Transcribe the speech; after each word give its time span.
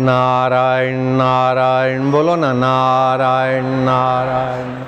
नारायण 0.00 0.94
नारायण, 0.94 2.12
बोलो 2.12 2.36
ना, 2.36 2.52
नारायण 2.52 3.64
नारायण। 3.64 4.84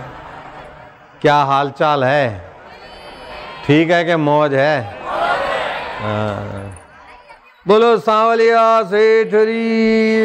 क्या 1.22 1.36
हालचाल 1.36 2.04
है? 2.04 2.52
ठीक 3.66 3.90
है 3.90 4.04
कि 4.04 4.16
मौज 4.16 4.54
है? 4.54 5.00
हाँ। 6.00 6.78
बोलो, 7.68 7.98
सांवलिया 7.98 8.82
सेठरी। 8.82 10.22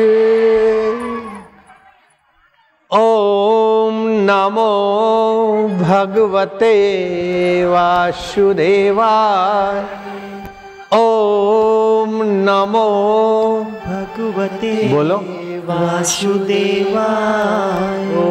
ओम 2.92 4.08
नमो 4.08 5.68
भगवते 5.68 6.76
वासुदेवाय। 7.66 9.86
ओम 10.98 12.24
नमो 12.24 12.88
बोलो। 14.20 15.37
वासुदेवाय। 15.68 16.96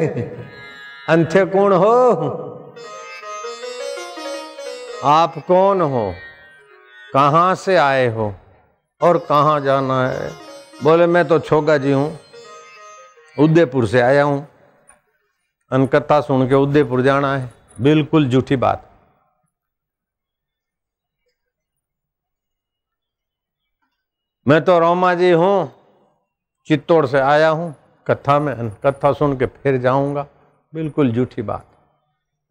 अंथे 1.09 1.45
कौन 1.45 1.73
हो? 1.73 2.11
आप 5.05 5.35
कौन 5.39 5.81
हो? 5.81 6.15
कहाँ 7.15 7.55
से 7.55 7.77
आए 7.77 8.09
हो? 8.09 8.35
और 9.03 9.19
कहाँ 9.19 9.61
जाना 9.61 10.09
है? 10.09 10.31
बोले, 10.85 11.07
मैं 11.07 11.29
तो 11.29 11.39
छोगा 11.39 11.79
जी 11.79 11.93
हूँ। 11.93 12.19
उदयपुर 13.39 13.87
से 13.87 14.01
आया 14.01 14.23
हूँ। 14.23 14.49
अनकथा 15.71 16.21
सुन 16.21 16.49
के 16.49 16.55
उदयपुर 16.55 17.03
जाना 17.03 17.37
है। 17.37 17.51
बिल्कुल 17.81 18.29
झूठी 18.29 18.57
बात। 18.57 18.90
मैं 24.47 24.61
तो 24.65 24.79
रोमा 24.79 25.15
जी 25.15 25.31
हूँ, 25.33 25.73
चित्तौड़ 26.69 27.07
से 27.07 27.19
आया 27.21 27.49
हूँ, 27.49 27.75
कथा 28.07 28.39
में, 28.39 28.71
कथा 28.85 29.13
सुन 29.13 29.37
के 29.39 29.47
फिर 29.47 29.77
जाऊँगा। 29.79 30.27
बिल्कुल 30.73 31.13
झूठी 31.13 31.43
बात। 31.43 31.67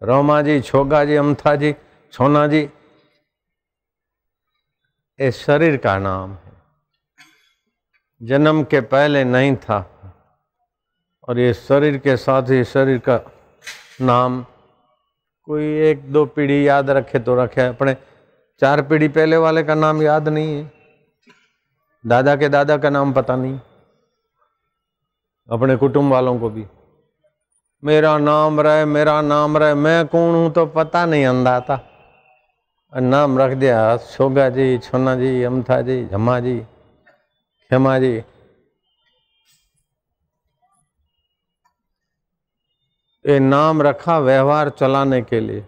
रोमा 0.01 0.41
जी, 0.41 0.59
छोगा 0.61 1.03
जी, 1.05 1.15
अमथा 1.15 1.55
जी, 1.55 1.73
छोना 2.13 2.45
जी 2.47 2.61
ये 5.19 5.31
शरीर 5.31 5.77
का 5.77 5.97
नाम 5.99 6.31
है। 6.31 6.51
जन्म 8.21 8.63
के 8.63 8.81
पहले 8.83 9.23
नहीं 9.23 9.55
था 9.57 9.79
और 11.27 11.39
ये 11.39 11.53
शरीर 11.55 11.97
के 11.97 12.15
साथ 12.17 12.49
ही 12.49 12.63
शरीर 12.65 12.97
का 12.99 13.19
नाम 14.01 14.41
कोई 15.47 15.65
एक 15.89 16.11
दो 16.11 16.25
पीढ़ी 16.25 16.67
याद 16.67 16.89
रखे 16.89 17.19
तो 17.19 17.35
रखे, 17.35 17.61
अपने 17.61 17.95
चार 18.61 18.81
पीढ़ी 18.81 19.07
पहले 19.09 19.37
वाले 19.37 19.63
का 19.63 19.75
नाम 19.75 20.01
याद 20.01 20.27
नहीं 20.29 20.55
है। 20.55 20.78
दादा 22.07 22.35
के 22.35 22.49
दादा 22.49 22.77
का 22.77 22.89
नाम 22.89 23.13
पता 23.13 23.35
नहीं। 23.35 23.59
अपने 25.49 25.75
कुटुंब 25.75 26.11
वालों 26.11 26.39
को 26.39 26.49
भी। 26.49 26.65
मेरा 27.83 28.17
नाम 28.17 28.61
रहे 28.61 28.85
मेरा 28.85 29.21
नाम 29.21 29.57
रहे 29.57 29.73
मैं 29.73 30.07
कौन 30.07 30.35
हूँ 30.35 30.51
तो 30.51 30.65
पता 30.65 31.05
नहीं 31.05 31.25
और 31.27 33.01
नाम 33.01 33.39
रख 33.39 33.57
दिया 33.57 33.97
सोगा 33.97 34.49
जी 34.49 34.77
छोना 34.77 35.15
जी 35.15 35.43
अमथा 35.43 35.81
जी 35.81 36.05
झमा 36.05 36.39
जी 36.39 36.59
खेमा 37.71 37.99
जी। 37.99 38.23
ये 43.25 43.39
नाम 43.39 43.81
रखा 43.81 44.19
व्यवहार 44.19 44.69
चलाने 44.69 45.21
के 45.21 45.39
लिए। 45.39 45.65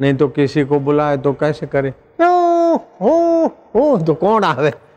नहीं 0.00 0.14
तो 0.14 0.28
किसी 0.28 0.64
को 0.64 0.80
बुलाए 0.80 1.16
तो 1.16 1.32
कैसे 1.32 1.66
करे? 1.66 1.94
ओ, 2.20 3.48
ओ, 3.76 3.98
तो 3.98 4.14
कौन 4.14 4.44
आवे? 4.44 4.91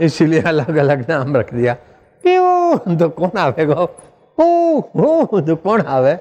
इसीलिए 0.00 0.42
अलग 0.44 0.76
अलग 0.76 1.08
नाम 1.10 1.36
रख 1.36 1.52
दिया। 1.54 1.74
क्यों? 1.74 2.96
तो 2.96 3.08
कौन 3.10 3.38
आवेगा 3.38 3.74
ओ 3.74 5.40
तो 5.40 5.56
कौन 5.58 5.80
आवे? 5.82 6.18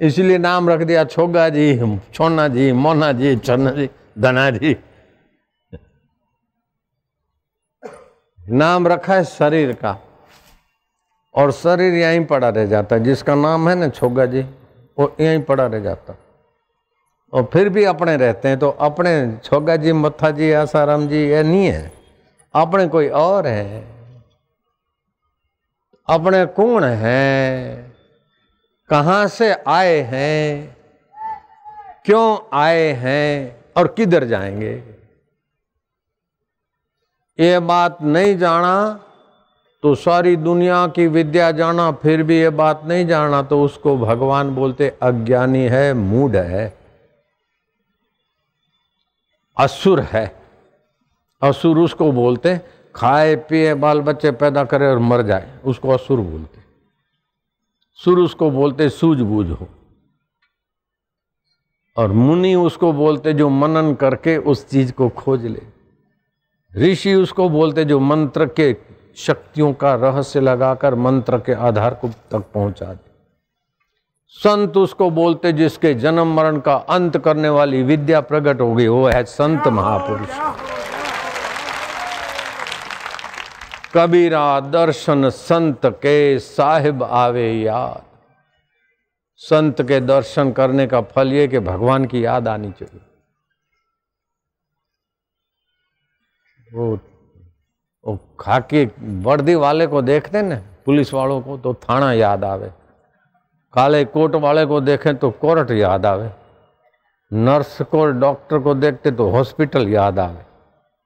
इसलिए 0.00 0.38
नाम 0.38 0.68
रख 0.70 0.80
दिया, 0.80 1.04
छोगा 1.06 1.48
जी 1.48 1.96
छोना 2.14 2.46
जी 2.48 2.70
मोना 2.74 3.10
जी, 3.12 3.36
चन्ना 3.38 3.70
जी, 3.70 3.88
धना 4.18 4.50
जी। 4.50 4.76
नाम 8.38 8.86
रखा 8.88 9.14
है 9.14 9.24
शरीर 9.26 9.72
का, 9.74 9.96
और 11.34 11.50
शरीर 11.52 11.94
यहीं 11.94 12.24
पड़ा 12.26 12.48
रह 12.48 12.66
जाता 12.66 12.96
है। 12.96 13.02
जिसका 13.04 13.34
नाम 13.34 13.68
है 13.68 13.74
ना 13.74 13.88
छोगा 13.90 14.26
जी, 14.26 14.42
वो 14.98 15.12
यहीं 15.20 15.42
पड़ा 15.42 15.66
रह 15.66 15.80
जाता। 15.80 16.16
और 17.32 17.48
फिर 17.52 17.68
भी 17.68 17.84
अपने 17.86 18.16
रहते 18.16 18.48
हैं 18.48 18.58
तो 18.58 18.68
अपने 18.70 19.12
छोगा 19.44 19.76
जी 19.76 19.92
मत्था 19.94 20.30
जी, 20.30 20.50
आसाराम 20.54 21.06
जी, 21.08 21.28
ये 21.28 21.42
नहीं 21.42 21.66
है। 21.66 21.97
अपने 22.58 22.86
कोई 22.88 23.08
और 23.08 23.46
है, 23.46 23.80
अपने 26.08 26.44
कौन 26.46 26.84
है, 26.84 27.92
कहाँ 28.90 29.26
से 29.28 29.52
आए 29.68 30.00
हैं, 30.02 30.76
क्यों 32.06 32.38
आए 32.58 32.92
हैं 32.92 33.56
और 33.76 33.88
किधर 33.88 34.24
जाएँगे। 34.24 34.72
ये 37.38 37.58
बात 37.60 37.98
नहीं 38.02 38.36
जाना 38.38 39.04
तो 39.82 39.94
सारी 39.94 40.36
दुनिया 40.36 40.86
की 40.86 41.06
विद्या 41.06 41.50
जाना, 41.52 41.90
फिर 41.92 42.22
भी 42.22 42.38
ये 42.40 42.50
बात 42.50 42.80
नहीं 42.84 43.06
जाना 43.06 43.42
तो 43.42 43.62
उसको 43.64 43.96
भगवान 43.98 44.54
बोलते 44.54 44.88
अज्ञानी 45.02 45.64
है 45.64 45.92
मूड 45.94 46.36
है, 46.36 46.72
असुर 49.56 50.00
है। 50.02 50.37
असुर 51.42 51.78
उसको 51.78 52.12
बोलते 52.12 52.48
हैं 52.48 52.62
खाए 52.94 53.36
पिए 53.36 53.74
बाल 53.74 54.00
बच्चे 54.00 54.30
पैदा 54.30 54.64
करे 54.64 54.86
और 54.86 54.98
मर 54.98 55.22
जाए। 55.22 55.58
उसको 55.64 55.90
असुर 55.90 56.20
बोलते। 56.20 56.60
सुर 57.94 58.18
उसको 58.18 58.50
बोलते 58.50 58.88
सूझबूझ 58.88 59.50
हो। 59.50 59.68
और 61.96 62.12
मुनि 62.12 62.54
उसको 62.54 62.92
बोलते 62.92 63.32
जो 63.32 63.48
मनन 63.48 63.94
करके 63.94 64.36
उस 64.36 64.68
चीज़ 64.68 64.92
को 64.92 65.08
खोज 65.08 65.46
ले। 65.46 65.62
ऋषि 66.76 67.14
उसको 67.14 67.48
बोलते 67.48 67.84
जो 67.84 68.00
मंत्र 68.00 68.46
के 68.46 68.76
शक्तियों 69.16 69.72
का 69.72 69.94
रहस्य 69.94 70.40
लगाकर 70.40 70.94
मंत्र 70.94 71.38
के 71.38 71.52
आधार 71.52 71.94
को 71.94 72.08
तक 72.08 72.44
पहुँचा 72.54 72.86
दे। 72.86 73.10
संत 74.28 74.76
उसको 74.76 75.10
बोलते 75.10 75.52
जिसके 75.52 75.94
जन्म 75.94 76.34
मरण 76.36 76.60
का 76.60 76.74
अंत 76.74 77.18
करने 77.18 77.48
वाली 77.48 77.82
विद्या 77.82 78.20
प्रकट 78.20 78.60
हो 78.60 78.74
गई 78.74 78.86
वो 78.86 79.06
है 79.06 79.24
संत 79.24 79.68
महापुरुष। 79.68 80.28
कबीरा 83.94 84.60
दर्शन 84.60 85.28
संत 85.30 85.86
के 86.02 86.38
साहिब 86.38 87.02
आवे 87.02 87.52
याद। 87.52 88.02
संत 89.40 89.82
के 89.82 90.00
दर्शन 90.00 90.50
करने 90.52 90.86
का 90.86 91.00
फल 91.02 91.32
ये 91.32 91.46
कि 91.48 91.58
भगवान 91.60 92.04
की 92.04 92.24
याद 92.24 92.48
आनी 92.48 92.70
चाहिए। 92.70 93.00
वो 96.74 96.98
वो 98.04 98.18
खाकी 98.40 98.84
वर्दी 99.22 99.54
वाले 99.54 99.86
को 99.86 100.02
देखते 100.02 100.42
ना, 100.42 100.56
पुलिस 100.86 101.12
वालों 101.14 101.40
को 101.40 101.56
तो 101.58 101.74
थाना 101.74 102.12
याद 102.12 102.44
आवे। 102.44 102.70
काले 103.74 104.04
कोट 104.04 104.34
वाले 104.34 104.64
को 104.66 104.80
देखें 104.80 105.16
तो 105.16 105.30
कोर्ट 105.30 105.70
याद 105.70 106.06
आवे। 106.06 106.30
नर्स 107.30 107.80
को, 107.82 108.04
डॉक्टर 108.06 108.58
को 108.58 108.74
देखते 108.74 109.10
तो 109.10 109.28
हॉस्पिटल 109.30 109.88
याद 109.88 110.18
आवे। 110.18 110.47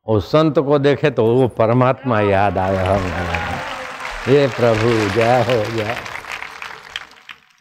और 0.06 0.20
संत 0.20 0.58
को 0.58 0.78
देखे 0.78 1.10
तो 1.10 1.24
वो 1.26 1.48
परमात्मा 1.48 2.20
याद 2.20 2.58
आया। 2.58 2.90
हम 2.90 3.04
ये 4.28 4.46
प्रभु, 4.48 4.90
जय 5.14 5.42
हो, 5.42 5.76
जय 5.76 5.96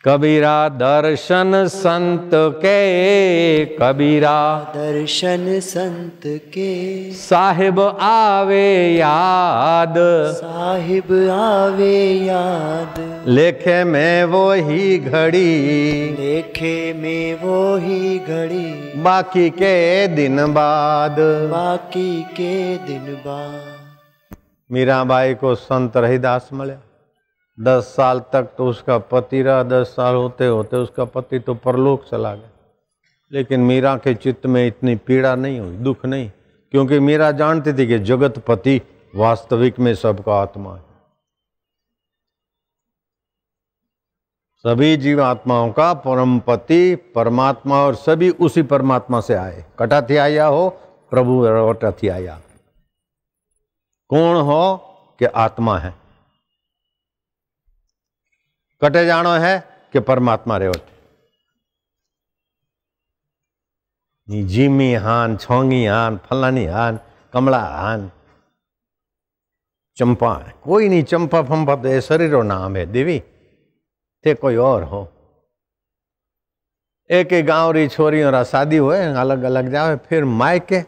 कबीरा 0.06 0.69
दर्शन 0.69 1.68
संत 1.68 2.31
के 2.33 3.65
कबीरा। 3.65 4.59
दर्शन 4.59 5.59
संत 5.59 6.21
के। 6.25 7.12
साहिब 7.12 7.80
आवे 8.01 8.95
याद। 8.98 9.94
साहिब 10.33 11.30
आवे 11.31 12.13
याद। 12.13 13.24
लेखे 13.27 13.83
में 13.83 14.24
वो 14.24 14.51
ही 14.51 14.98
घड़ी। 14.98 15.62
लेखे 16.19 16.94
में 16.94 17.36
वो 17.36 17.77
ही 17.77 18.19
घड़ी। 18.19 18.94
बाकी 19.01 19.50
के 19.50 20.07
दिन 20.07 20.53
बाद। 20.53 21.15
बाकी 21.51 22.24
के 22.24 22.77
दिन 22.77 23.18
बाद। 23.27 23.62
मीराबाई 24.71 25.33
को 25.33 25.56
संत 25.56 25.98
रहीदास 25.98 26.50
मिले। 26.53 26.91
दस 27.59 27.83
साल 27.95 28.19
तक 28.33 28.44
तो 28.57 28.68
उसका 28.68 28.98
पति 28.98 29.42
रहा, 29.42 29.63
दस 29.63 29.88
साल 29.88 30.15
होते 30.15 30.48
होते 30.48 30.77
उसका 30.77 31.06
पति 31.06 31.39
तो 31.39 31.56
परलोक 31.56 32.06
चला 32.12 32.36
गया। 32.36 32.50
लेकिन 33.31 33.59
मीरा 33.59 33.95
के 33.95 34.13
चित्त 34.15 34.45
में 34.45 34.65
इतनी 34.68 34.95
पीड़ा 34.95 35.36
नहीं 35.36 35.59
हुई, 35.59 35.75
दुख 35.77 36.06
नहीं, 36.06 36.30
क्योंकि 36.71 37.00
मीरा 37.00 37.31
जानती 37.31 37.74
थी 37.74 37.88
कि 37.88 38.00
जगत 38.00 38.39
पति 38.39 38.81
वास्तविक 39.15 39.80
में 39.80 39.94
सबका 39.95 40.33
आत्मा 40.33 40.75
है। 40.75 40.83
सभी 44.65 44.98
जीव 44.98 45.21
आत्माओं 45.24 45.71
का 45.71 45.94
परम 45.94 46.39
पति, 46.39 46.95
परमात्मा 46.95 47.81
और 47.83 47.95
सभी 47.95 48.30
उसी 48.30 48.62
परमात्मा 48.63 49.21
से 49.21 49.33
आए। 49.33 49.65
कटाथी 49.80 50.18
आया 50.18 50.45
हो, 50.45 50.69
प्रभु 51.12 51.45
रवटाथी 51.45 52.07
आया 52.07 52.39
कौन 54.09 54.42
हो 54.42 54.77
कि 55.19 55.25
आत्मा 55.25 55.77
है? 55.80 56.00
कटे 58.81 59.06
जानो 59.06 59.31
है 59.39 59.60
कि 59.94 60.00
परमात्मा 60.00 60.57
रे 60.57 60.68
होते। 60.68 60.89
जिमी 64.44 64.94
हान, 64.95 65.38
छोंगी 65.38 65.86
हान, 65.86 66.18
फलानी 66.25 66.66
हान, 66.66 67.00
कमला 67.33 67.60
हान, 67.60 68.12
चंपा 69.98 70.33
कोई 70.63 70.89
नहीं 70.89 71.04
चंपा 71.04 71.42
फंपा 71.42 71.75
तो 71.75 71.88
ये 71.88 72.01
शरीर 72.01 72.36
नाम 72.44 72.75
है, 72.75 72.86
देवी। 72.86 73.19
ते 74.25 74.33
कोई 74.33 74.56
और 74.56 74.84
हो। 74.84 75.01
एक 77.10 77.34
एक 77.34 77.45
गाँव 77.45 77.72
री 77.72 77.88
छोरी 77.88 78.22
और 78.24 78.44
शादी 78.44 78.77
हुए 78.77 78.98
अलग 78.98 79.44
अलग 79.44 79.72
जावे, 79.72 79.95
फिर 79.98 80.25
मायके। 80.25 80.81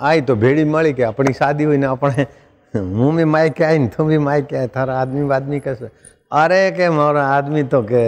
आई 0.00 0.20
तो 0.20 0.34
भेड़ी 0.36 0.64
मड़ी 0.64 0.92
के 0.92 1.02
अपनी 1.02 1.32
शादी 1.32 1.64
हुई 1.64 1.76
ना 1.76 1.90
अपने 1.90 2.26
હું 2.73 3.15
બી 3.17 3.27
માયકે 3.35 3.65
આવી 3.65 3.83
ને 3.85 3.91
તું 3.95 4.07
બી 4.07 4.23
માયકે 4.27 4.57
આવી 4.57 4.73
તારા 4.77 4.97
આદમી 5.01 5.27
બાદમી 5.33 5.61
કહેશે 5.67 5.91
અરે 6.31 6.63
કે 6.79 6.89
મારો 6.97 7.23
આદમી 7.25 7.67
તો 7.75 7.83
કે 7.91 8.01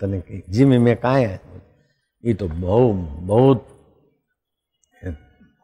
તને 0.00 0.42
જીમી 0.50 0.82
મેં 0.88 1.00
કાંઈ 1.06 1.38
એ 2.24 2.36
તો 2.42 2.50
બહુ 2.58 2.82
બહુ 3.30 3.40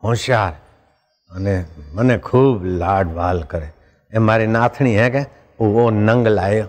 હોશિયાર 0.03 0.55
અને 1.31 1.53
મને 1.95 2.23
ખૂબ 2.31 2.65
લાડ 2.85 3.13
વાલ 3.21 3.45
કરે 3.53 3.69
એ 4.13 4.27
મારી 4.31 4.51
નાથણી 4.57 4.97
હે 5.03 5.13
કે 5.17 5.27
वो 5.61 5.89
नंग 5.91 6.27
लायो 6.27 6.67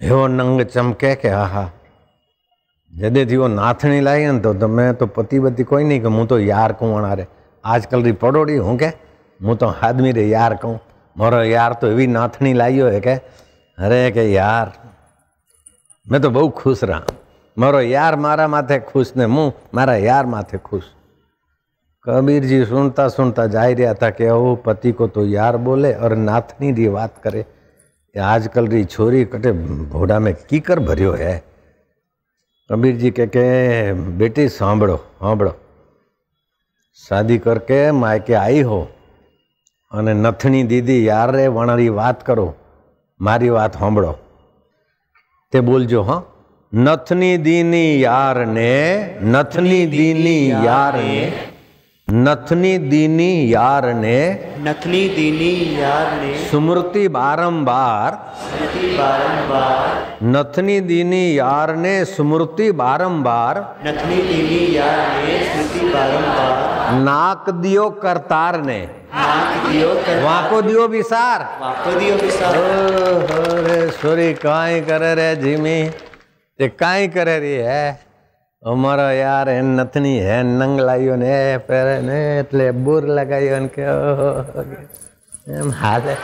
एवो 0.00 0.26
नंग 0.28 0.60
चमके 0.62 1.14
के 1.14 1.28
हा 1.28 1.44
हा 1.46 1.70
जॾहिं 2.92 3.36
वो 3.36 3.46
नाथणी 3.48 4.00
लाई 4.00 4.26
न 4.26 4.40
तो, 4.40 4.52
तो 4.54 4.68
मैं 4.68 4.94
तो 4.94 5.06
पति 5.06 5.40
बती 5.40 5.64
कोई 5.64 5.84
नहीं 5.84 6.00
कि 6.00 6.08
मूँ 6.08 6.26
तो 6.26 6.38
यार 6.38 6.72
कहूँ 6.72 6.96
अणारे 6.98 7.26
आजकल 7.64 8.02
री 8.02 8.12
पड़ोड़ी 8.22 8.56
हूँ 8.56 8.76
के 8.78 8.90
मूँ 9.40 9.56
तो 9.56 9.66
आदमी 9.82 10.12
रे 10.12 10.28
यार 11.10 11.18
कहूँ 11.18 11.18
मोरो 11.18 11.42
यार 11.42 11.72
तो 11.80 11.86
एवी 11.88 12.06
नाथणी 12.06 12.52
लाइयो 12.54 12.88
है 12.88 13.00
के 13.00 13.14
अरे 13.78 14.10
के 14.10 14.32
यार 14.32 14.72
मैं 16.06 16.20
तो 16.20 16.30
બહુ 16.30 16.50
खुश 16.50 16.84
रहा 16.84 17.04
મારો 17.56 17.80
યાર 17.80 18.16
મારા 18.16 18.46
માથે 18.54 18.76
ખુશ 18.90 19.12
ને 19.16 19.24
હું 19.34 19.52
મારા 19.74 19.96
યાર 20.08 20.26
માથે 20.26 20.58
खुश 20.68 20.84
कबीर 22.06 22.44
जी 22.44 22.58
सुनता 22.64 23.04
सुनता 23.08 23.44
जा 23.52 23.62
ही 23.62 23.74
रहा 23.74 23.92
था 24.00 24.08
कि 24.16 24.26
ओ 24.28 24.54
पति 24.66 24.90
को 24.98 25.06
तो 25.14 25.24
यार 25.26 25.56
बोले 25.68 25.92
और 25.94 26.14
नाथनी 26.16 26.72
री 26.72 26.88
बात 26.88 27.16
करे 27.24 27.40
ये 27.40 28.20
आजकल 28.22 28.68
री 28.68 28.84
छोरी 28.84 29.24
कटे 29.32 29.52
घोड़ा 29.88 30.18
में 30.26 30.32
कीकर 30.34 30.80
भरियो 30.80 31.12
है 31.22 31.32
कबीर 32.70 32.96
जी 32.96 33.10
के 33.10 33.26
के 33.26 33.46
बेटी 34.18 34.48
सांभड़ो 34.58 34.96
सांभड़ो 34.96 35.52
शादी 37.00 37.38
करके 37.38 37.80
मायके 37.92 38.34
आई 38.34 38.60
हो 38.70 38.78
અને 39.91 40.13
નથણી 40.13 40.63
દીદી, 40.63 41.05
યાર 41.05 41.31
રે 41.31 41.47
વણારી 41.47 41.89
વાત 41.89 42.25
કરો. 42.25 42.55
મારી 43.21 43.49
વાત 43.49 43.79
સાંભળો. 43.79 44.15
તે 45.51 45.59
બોલજો, 45.59 46.01
હા. 46.01 46.23
નથની 46.73 47.37
દીની 47.37 48.01
યાર 48.01 48.45
ને 48.45 49.03
નથની 49.23 49.85
દીની 49.85 50.49
યાર 50.49 50.95
नथनी 52.13 52.77
दीनी 52.77 53.53
यार 53.53 53.93
ने 53.93 54.17
नथनी 54.59 55.07
दीनी 55.09 55.81
यार 55.81 56.21
ने 56.21 56.37
स्मृति 56.37 57.07
बारंबार 57.07 58.35
स्मृति 58.41 58.87
बारंबार 58.97 60.17
नथनी 60.23 60.79
दीनी 60.79 61.39
यार 61.39 61.75
ने 61.75 62.05
स्मृति 62.05 62.71
बारंबार 62.71 63.59
नथनी 63.87 64.15
दीनी 64.15 64.77
यार 64.77 65.23
ने 65.23 65.39
स्मृति 65.43 65.85
बारंबार 65.85 66.93
नाक 66.99 67.49
दियो 67.49 67.89
करतार 67.89 68.61
ने। 68.61 68.79
नाक 68.81 69.67
दियो 69.67 69.89
करतार। 69.89 70.23
वाको 70.23 70.61
दियो 70.61 70.87
विसार। 70.87 71.57
वाको 71.61 71.99
दियो 71.99 72.15
विसार। 72.15 72.57
ओ 72.57 72.61
हो 73.21 73.67
रे 73.67 73.91
सॉरी 73.91 74.33
काई 74.33 74.81
करे 74.81 75.15
रे 75.15 75.35
जिमी। 75.35 75.83
ते 76.59 76.67
काई 76.67 77.07
करे 77.07 77.39
रे 77.39 77.61
है। 77.61 78.10
અમારો 78.65 79.11
યાર 79.11 79.49
એ 79.49 79.61
નથની 79.61 80.21
હે 80.21 80.43
નંગ 80.43 80.81
લાવ્યો 80.81 81.15
ને 81.15 81.53
એ 81.53 81.57
પહેરે 81.57 82.01
ને 82.01 82.39
એટલે 82.39 82.71
બુર 82.71 83.07
લગાવ્યો 83.07 83.59
ને 83.59 83.67
કે 83.67 83.81
એમ 85.51 85.71
હાલે. 85.71 86.17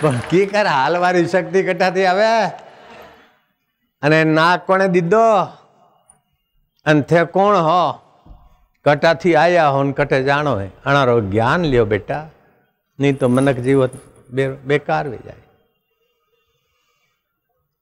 પણ 0.00 0.14
કી 0.30 0.46
કર 0.46 0.66
હાલવારી 0.66 1.26
શક્તિ 1.26 1.62
કટાતી 1.62 2.06
આવે. 2.06 2.44
અને 4.02 4.24
નાક 4.24 4.66
કોણે 4.66 4.88
દીધો? 4.88 5.42
અને 6.86 7.00
થે 7.00 7.24
કોણ 7.24 7.56
હો? 7.56 7.92
કટાથી 8.84 9.34
આયા 9.34 9.68
હો 9.68 9.82
ને 9.82 9.92
કટે 9.92 10.22
જાણો 10.22 10.60
હે. 10.60 10.70
અણારો 10.84 11.20
જ્ઞાન 11.20 11.62
લ્યો 11.62 11.84
બેટા. 11.84 12.30
નહીં 13.00 13.18
તો 13.18 13.28
મનક 13.28 13.56
જીવો 13.56 13.88
બેકાર 14.64 15.08
જાય. 15.08 15.51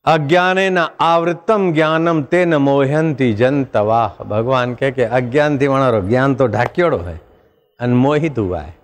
अज्ञाने 0.07 0.69
न 0.71 0.87
आवृतम 1.01 1.73
ज्ञानम 1.73 2.23
ते 2.23 2.45
न 2.45 2.55
मोहंती 2.59 3.33
जन 3.35 3.65
तवाह 3.65 4.23
भगवान 4.25 4.75
कह 4.75 4.91
के 4.91 5.05
अज्ञान 5.17 5.59
थी 5.61 5.67
वहाँ 5.67 6.01
ज्ञान 6.09 6.35
तो 6.35 6.47
ढाक्योड़ो 6.47 6.99
है 6.99 7.21
अनमोहित 7.81 8.39
हुआ 8.39 8.61
है 8.61 8.75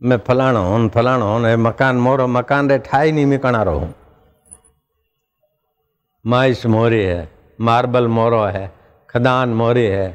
मैं 0.00 0.18
फलाणो 0.26 0.62
हूँ 0.62 0.88
फलाणो 0.88 1.26
हूँ 1.26 1.56
मकान 1.58 1.96
मोरो, 1.96 2.26
मकान 2.26 2.70
रे 2.70 2.78
ठाई 2.78 3.12
नहीं 3.12 3.26
मिकणा 3.26 3.62
रो 3.62 3.78
हूँ। 3.78 3.92
माइस 6.24 6.64
मोरी 6.66 7.02
है, 7.02 7.28
मार्बल 7.58 8.06
मोरो 8.08 8.42
है, 8.44 8.70
खदान 9.10 9.48
मोरी 9.54 9.84
है। 9.86 10.06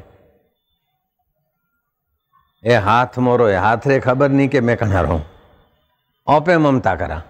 ए 2.64 2.74
हाथ 2.78 3.18
मोरो 3.18 3.46
है 3.46 3.58
हाथ 3.58 3.86
रे 3.86 4.00
खबर 4.00 4.30
नहीं 4.30 4.48
के 4.48 4.60
मैं 4.60 4.76
कणा 4.76 5.00
रहूँ 5.00 5.22
ओपे 6.26 6.58
ममता 6.58 6.94
करा। 6.96 7.22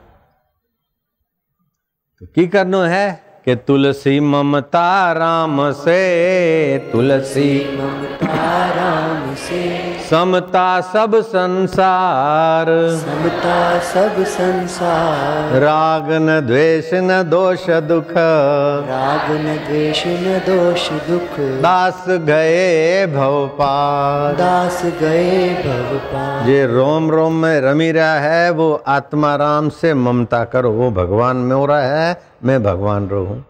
की 2.23 2.47
करनो 2.47 2.83
है? 2.83 3.23
कि 3.45 3.55
तुलसी 3.55 4.21
ममता 4.21 5.13
राम 5.13 5.73
से 5.73 6.79
तुलसी 6.79 7.77
ममता 7.77 8.71
राम 8.71 9.35
से। 9.35 9.92
समता 10.03 10.81
सब 10.81 11.15
संसार। 11.23 12.67
समता 12.99 13.79
सब 13.81 14.23
संसार। 14.25 15.59
राग 15.61 16.11
न 16.13 16.41
द्वेष 16.47 16.91
न 16.95 17.23
दोष 17.31 17.69
दुख। 17.89 18.11
राग 18.11 19.31
न 19.31 19.57
द्वेष 19.69 20.03
न 20.07 20.39
दोष 20.47 20.89
दुख। 21.09 21.39
दास 21.63 22.05
गए 22.09 23.07
भवपाल 23.07 24.37
दास 24.37 24.83
गए 25.01 25.49
भवपाल 25.65 26.45
जे 26.47 26.67
रोम 26.67 27.11
रोम 27.11 27.43
में 27.43 27.61
रमी 27.61 27.91
रहा 27.93 28.19
है 28.21 28.51
वो 28.51 28.73
आत्मा 28.89 29.35
राम 29.37 29.69
से 29.71 29.95
ममता 29.95 30.45
करो 30.45 30.73
वो 30.73 30.91
भगवान 30.93 31.37
में 31.37 31.57
हो 31.57 31.65
रहा 31.67 31.81
है 31.99 32.21
मैं 32.45 32.63
भगवान 32.63 33.09
रो 33.09 33.25
हूँ। 33.25 33.45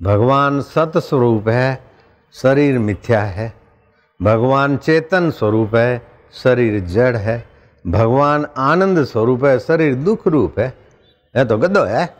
भगवान 0.00 0.60
सत 0.60 0.92
स्वरूप 0.98 1.48
है 1.48 1.82
शरीर 2.34 2.78
मिथ्या 2.78 3.22
है। 3.22 3.61
भगवान 4.22 4.76
चेतन 4.76 5.30
स्वरूप 5.30 5.74
है, 5.74 6.02
शरीर 6.32 6.80
जड़ 6.80 7.16
है। 7.16 7.44
भगवान 7.86 8.46
आनंद 8.56 9.04
स्वरूप 9.04 9.44
है, 9.44 9.58
शरीर 9.58 9.94
दुख 9.94 10.26
रूप 10.26 10.58
है। 10.58 10.74
है 11.36 11.44
तो 11.44 11.58
गद्दो 11.58 11.82
है। 11.82 12.14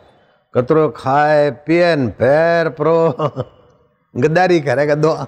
कतरो 0.54 0.88
खाए 0.88 1.50
पिए 1.50 1.96
पैर, 1.96 2.68
प्रो। 2.68 3.10
गद्दारी 4.16 4.60
करे 4.60 4.86
गद्दो 4.86 5.26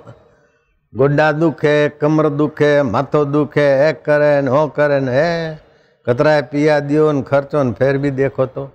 गोड्डा 0.96 1.32
दुखे, 1.32 1.88
कमर 1.88 2.28
दुखे, 2.28 2.82
माथो 2.82 3.24
दुखे, 3.24 3.88
ए 3.88 3.92
करे 3.92 4.42
न 4.42 4.48
हो 4.48 4.68
करे 4.68 5.00
न 5.00 5.08
हे 5.08 5.54
कतराए 6.06 6.42
पिया 6.42 6.80
दियो 6.80 7.12
न 7.12 7.22
खर्चो 7.22 7.62
न 7.62 7.72
फिर 7.72 7.98
भी 7.98 8.10
देखो 8.10 8.46
तो। 8.46 8.70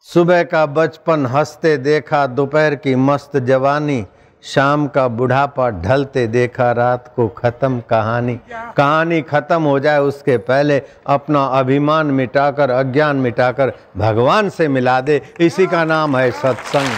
सुबह 0.00 0.42
का 0.42 0.66
बचपन 0.66 1.26
हँसते 1.26 1.76
देखा, 1.76 2.26
दोपहर 2.26 2.74
की 2.74 2.94
मस्त 2.94 3.36
जवानी। 3.36 4.06
शाम 4.46 4.86
का 4.86 5.08
बुढ़ापा 5.08 5.70
ढलते 5.70 6.26
देखा, 6.26 6.72
रात 6.72 7.12
को 7.16 7.28
खत्म 7.28 7.80
कहानी। 7.80 8.34
कहानी 8.76 9.20
खत्म 9.22 9.62
हो 9.62 9.78
जाए 9.80 9.98
उसके 9.98 10.36
पहले 10.38 10.82
अपना 11.06 11.44
अभिमान 11.44 12.06
मिटाकर, 12.06 12.70
अज्ञान 12.70 13.16
मिटाकर 13.16 13.72
भगवान 13.96 14.48
से 14.48 14.68
मिला 14.68 15.00
दे। 15.00 15.22
इसी 15.40 15.66
का 15.66 15.84
नाम 15.84 16.16
है 16.16 16.30
सत्संग। 16.30 16.88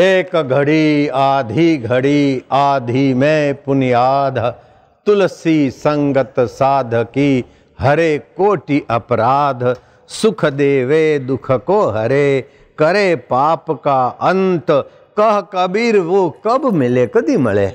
एक 0.00 0.36
घड़ी, 0.36 1.08
आधी 1.08 1.76
घड़ी, 1.76 2.42
आधी 2.52 3.14
में 3.14 3.54
पुनियाध 3.54 4.38
तुलसी 5.06 5.70
संगत 5.70 6.34
साध 6.40 6.90
की 6.94 7.44
हरे 7.80 8.18
कोटि 8.36 8.86
अपराध। 8.90 9.76
सुख 10.08 10.44
देवे, 10.44 11.18
दुख 11.18 11.50
को 11.52 11.90
हरे। 11.90 12.50
करे 12.78 13.16
पाप 13.16 13.70
का 13.70 14.06
अंत। 14.06 14.66
कह 15.16 15.40
कबीर, 15.40 15.98
वो 15.98 16.30
कब 16.46 16.64
मिले? 16.64 17.06
कदी 17.06 17.36
मिले? 17.36 17.66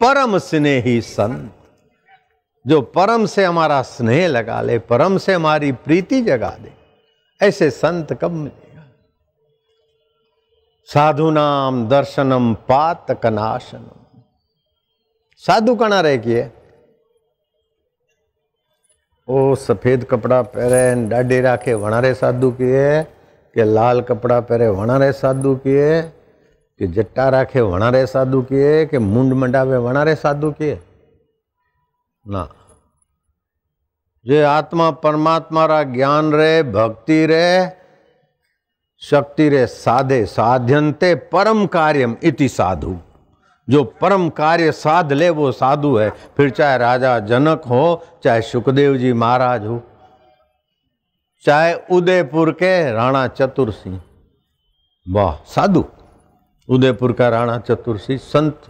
परम 0.00 0.38
स्नेही 0.38 1.00
संत। 1.00 1.52
जो 2.66 2.80
परम 2.82 3.26
से 3.26 3.44
हमारा 3.44 3.82
स्नेह 3.82 4.26
लगा 4.28 4.60
ले, 4.60 4.78
परम 4.78 5.18
से 5.18 5.34
हमारी 5.34 5.72
प्रीति 5.72 6.20
जगा 6.22 6.50
दे, 6.60 6.72
ऐसे 7.40 7.70
संत 7.70 8.12
कब 8.12 8.30
मिलेगा? 8.30 8.82
साधु 10.88 11.30
नाम 11.30 11.88
दर्शनम 11.88 12.54
पात 12.54 13.06
कनाशनम। 13.22 14.20
साधु 15.38 15.74
कणा 15.74 16.00
रह 16.00 16.16
किए 16.16 16.50
ओ, 19.28 19.54
सफ़ेद 19.54 20.04
कपड़ा 20.04 20.42
पहरे 20.42 21.08
डाढ़ी 21.08 21.40
राखे, 21.40 21.74
वणारे 21.74 22.14
साधु 22.14 22.50
किए। 22.50 23.02
કે 23.55 23.69
લાલ 23.69 24.03
કપડાં 24.03 24.43
પહેરે 24.43 24.67
વણારે 24.71 25.09
સાધુ 25.13 25.55
કીએ 25.59 25.89
કે 26.79 26.89
જટ્ટા 26.89 27.29
રાખે 27.29 27.59
વણારે 27.63 28.03
સાધુ 28.07 28.43
કીએ 28.43 28.75
કે 28.91 29.03
મૂંડ 29.05 29.37
મંડાવે 29.37 29.77
વણારે 29.79 30.15
સાધુ 30.17 30.53
કીએ 30.53 30.77
ના 32.25 32.47
જે 34.25 34.45
આત્મા 34.49 34.93
પરમાત્મા 35.01 35.67
રા 35.67 35.83
જ્ઞાન 35.89 36.31
રે 36.33 36.53
ભક્તિ 36.71 37.19
રે 37.27 37.43
शक्ति 39.01 39.47
रे 39.49 39.65
साधे 39.67 40.25
साध्यंते 40.27 41.13
परम 41.31 41.65
कार्यम 41.67 42.15
इति 42.23 42.47
साधु 42.49 42.95
जो 43.67 43.83
परम 44.01 44.27
कार्य 44.29 44.71
साध 44.73 45.11
ले 45.13 45.29
वो 45.31 45.51
साधु 45.51 45.95
है 45.95 46.09
फिर 46.37 46.49
चाहे 46.49 46.77
राजा 46.77 47.17
जनक 47.27 47.65
हो 47.65 47.83
चाहे 48.23 48.41
सुखदेव 48.41 48.97
जी 48.97 49.11
महाराज 49.15 49.65
हो 49.65 49.81
चाहे 51.46 51.74
उदयपुर 51.90 52.52
के 52.52 52.92
राणा 52.92 53.26
चतुर 53.28 53.72
सिंह। 53.72 54.02
वाह, 55.10 55.36
साधु। 55.36 55.84
उदयपुर 56.68 57.12
का 57.12 57.28
राणा 57.28 57.58
चतुर 57.58 57.98
सिंह 57.98 58.18
संत 58.18 58.62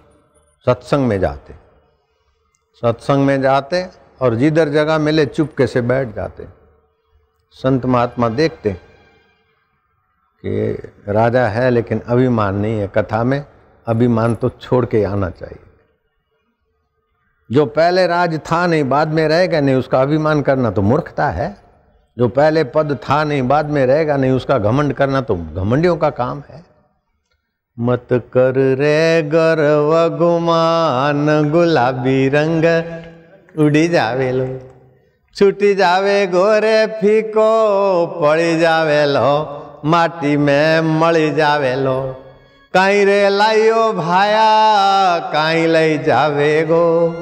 सत्संग 0.67 1.09
में 1.09 1.21
जाते। 1.21 1.55
सत्संग 2.83 3.27
में 3.27 3.43
जाते 3.43 3.89
और 4.21 4.35
जिधर 4.35 4.69
जगह 4.69 4.99
मिले 4.99 5.27
चुपके 5.27 5.67
से 5.67 5.81
बैठ 5.81 6.15
जाते। 6.15 6.47
संत 7.51 7.87
महात्मा 7.87 8.29
देखते 8.29 8.73
कि 10.45 10.73
राजा 11.09 11.47
है 11.47 11.71
लेकिन 11.71 12.01
अभिमान 12.01 12.55
नहीं 12.55 12.79
है 12.79 12.89
कथा 12.89 13.25
में। 13.25 13.45
अभिमान 13.87 14.35
तो 14.35 14.49
छोड़ 14.49 14.87
के 14.87 15.05
आना 15.05 15.31
चाहिए। 15.31 15.59
जो 17.53 17.67
पहले 17.67 18.07
राज 18.07 18.39
था 18.39 18.67
नहीं, 18.67 18.85
बाद 18.85 19.09
में 19.09 19.29
रहेगा 19.29 19.61
नहीं, 19.61 19.75
उसका 19.75 20.03
अभिमान 20.03 20.43
करना 20.43 20.71
तो 20.71 20.83
मूर्खता 20.83 21.29
है। 21.29 21.72
जो 22.19 22.29
पहले 22.29 22.65
पद 22.65 22.99
था 23.11 23.25
नहीं, 23.25 23.43
बाद 23.43 23.67
में 23.67 23.87
रहेगा 23.87 24.17
नहीं, 24.17 24.31
उसका 24.31 24.59
घमंड 24.59 24.93
करना 24.93 25.21
तो 25.21 25.37
घमंडियों 25.37 25.97
का 25.97 26.11
काम 26.11 26.43
है। 26.51 26.65
मत 27.79 28.07
कर 28.13 28.77
रे 28.79 29.23
गर्व 29.23 30.17
गुमान 30.17 31.51
गुलाबी 31.51 32.29
रंग 32.29 32.65
उड़ी 33.59 33.89
जावे 33.89 34.33
लो। 34.33 34.71
छुटी 35.37 35.75
जावे 35.75 36.27
गोरे 36.27 36.87
फीको, 36.87 38.07
पड़ी 38.07 38.59
जावे 38.59 39.07
लो। 39.07 39.59
माटी 39.85 40.37
में 40.37 40.81
मड़ी 40.81 41.31
जावे 41.31 41.75
लो। 41.75 42.17
कहीं 42.75 43.07
रे 43.07 43.29
लाइयो 43.29 43.93
भाया 43.93 44.51
कहीं 45.19 45.67
ले 45.67 45.99
जावे 45.99 46.63
गो। 46.63 47.13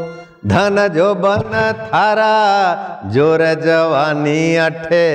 धन 0.49 0.87
जो 0.95 1.15
बन 1.23 1.53
थारा 1.79 2.33
ज़ोर 3.13 3.43
जवानी 3.63 4.57
अठे 4.67 5.07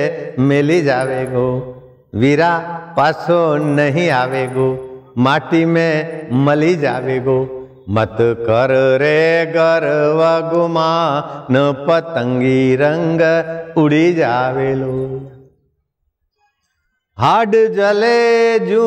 मिली 0.48 0.80
जावेगो 0.82 1.48
वीरा 2.20 2.50
पासो 2.96 3.40
नहीं 3.62 4.08
आवेगो 4.18 4.68
माटी 5.26 5.64
में 5.64 6.30
मली 6.46 6.74
जावेगो 6.84 7.38
मत 7.96 8.16
कर 8.46 8.70
रे 9.00 9.24
गर्व 9.56 10.22
न 11.52 11.72
पतंगी 11.88 12.76
रंग 12.80 13.20
उड़ी 13.78 14.12
जावेलो 14.14 14.94
हाड 17.18 17.56
जले 17.76 18.58
जू 18.68 18.86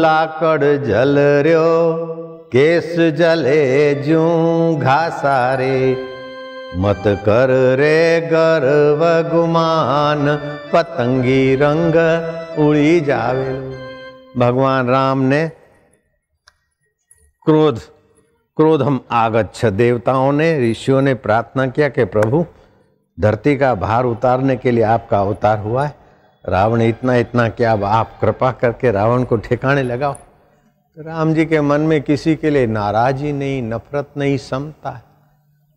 लाकड़ 0.00 0.76
जल 0.86 1.18
रो 1.46 1.68
केस 2.52 2.94
जले 3.16 3.94
जू 3.94 4.20
घासारे, 4.76 5.96
मत 6.76 7.02
कर 7.06 7.50
रे 7.78 8.20
गर्व 8.20 9.04
गुमान, 9.30 10.36
पतंगी 10.72 11.54
रंग 11.54 11.94
उड़ी 12.58 13.00
जावे। 13.00 13.52
भगवान 14.36 14.88
राम 14.88 15.18
ने 15.18 15.48
क्रोध 17.44 17.78
क्रोध 18.56 18.82
हम 18.82 19.04
आगच्छ 19.10 19.64
देवताओं 19.64 20.32
ने, 20.32 20.70
ऋषियों 20.70 21.02
ने 21.02 21.14
प्रार्थना 21.14 21.66
किया 21.66 21.88
कि 21.88 22.04
प्रभु, 22.04 22.44
धरती 23.20 23.56
का 23.56 23.74
भार 23.74 24.04
उतारने 24.04 24.56
के 24.56 24.70
लिए 24.70 24.84
आपका 24.84 25.20
अवतार 25.20 25.58
हुआ 25.58 25.86
है। 25.86 25.94
रावण, 26.48 26.82
इतना 26.82 27.16
इतना 27.16 27.48
क्या 27.48 27.72
अब 27.72 27.84
आप 27.84 28.18
कृपा 28.20 28.52
करके 28.52 28.90
रावण 28.90 29.24
को 29.24 29.36
ठिकाने 29.36 29.82
लगाओ। 29.82 30.16
राम 30.96 31.34
जी 31.34 31.44
के 31.46 31.60
मन 31.60 31.80
में 31.80 32.00
किसी 32.02 32.34
के 32.36 32.50
लिए 32.50 32.66
नाराजी 32.66 33.32
नहीं, 33.32 33.62
नफरत 33.62 34.08
नहीं, 34.16 34.36
समता 34.38 34.90
है। 34.90 35.02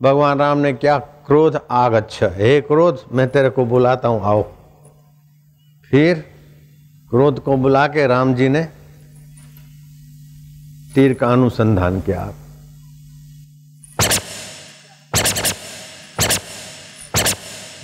भगवान 0.01 0.39
राम 0.39 0.57
ने 0.57 0.73
क्या 0.73 0.97
क्रोध 1.27 1.59
आगच्छ 1.71 2.23
हे 2.23 2.59
क्रोध, 2.61 3.05
मैं 3.11 3.27
तेरे 3.27 3.49
को 3.49 3.65
बुलाता 3.65 4.07
हूँ, 4.07 4.21
आओ। 4.23 4.43
फिर 5.91 6.19
क्रोध 7.09 7.39
को 7.39 7.57
बुला 7.57 7.87
के 7.87 8.07
राम 8.07 8.33
जी 8.35 8.49
ने 8.49 8.63
तीर 10.95 11.13
का 11.13 11.31
अनुसंधान 11.33 12.01
किया। 12.01 12.25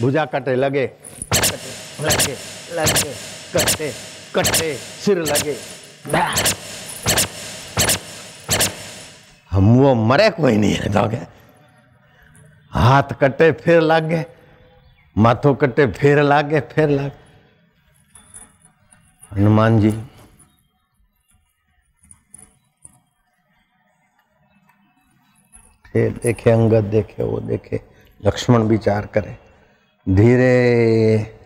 भुजा 0.02 0.26
कटे, 0.26 0.56
लगे। 0.56 0.88
कटे 0.88 1.58
लगे 2.04 2.36
लगे, 2.74 3.14
कटे 3.54 3.92
कटे, 4.36 4.74
सिर 4.76 5.18
लगे। 5.18 5.58
वो 9.60 9.96
मरे 9.96 10.30
कोई 10.30 10.58
नहीं 10.58 10.74
है 10.74 10.94
तो 10.94 11.10
क्या 11.10 11.28
हाथ 12.72 13.04
कटे, 13.04 13.52
फिर 13.52 13.82
लागे। 13.82 14.26
माथो 15.18 15.54
कटे, 15.54 15.88
फिर 15.88 16.22
लागे 16.24 16.60
फिर 16.60 16.90
लागे। 16.90 17.18
हनुमान 19.32 19.80
जी। 19.80 19.92
फिर 25.94 26.20
देखे 26.24 26.52
अंगद, 26.52 26.84
देखे 26.84 27.24
वो, 27.24 27.40
देखे। 27.40 27.82
लक्ष्मण 28.26 28.62
विचार 28.62 29.06
करे। 29.06 29.38
धीरे, 30.10 31.38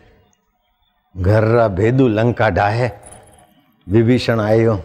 घर 1.18 1.68
भेदू 1.68 2.08
लंका 2.08 2.50
डाहे। 2.50 2.90
विभीषण 3.90 4.40
आयो। 4.40 4.84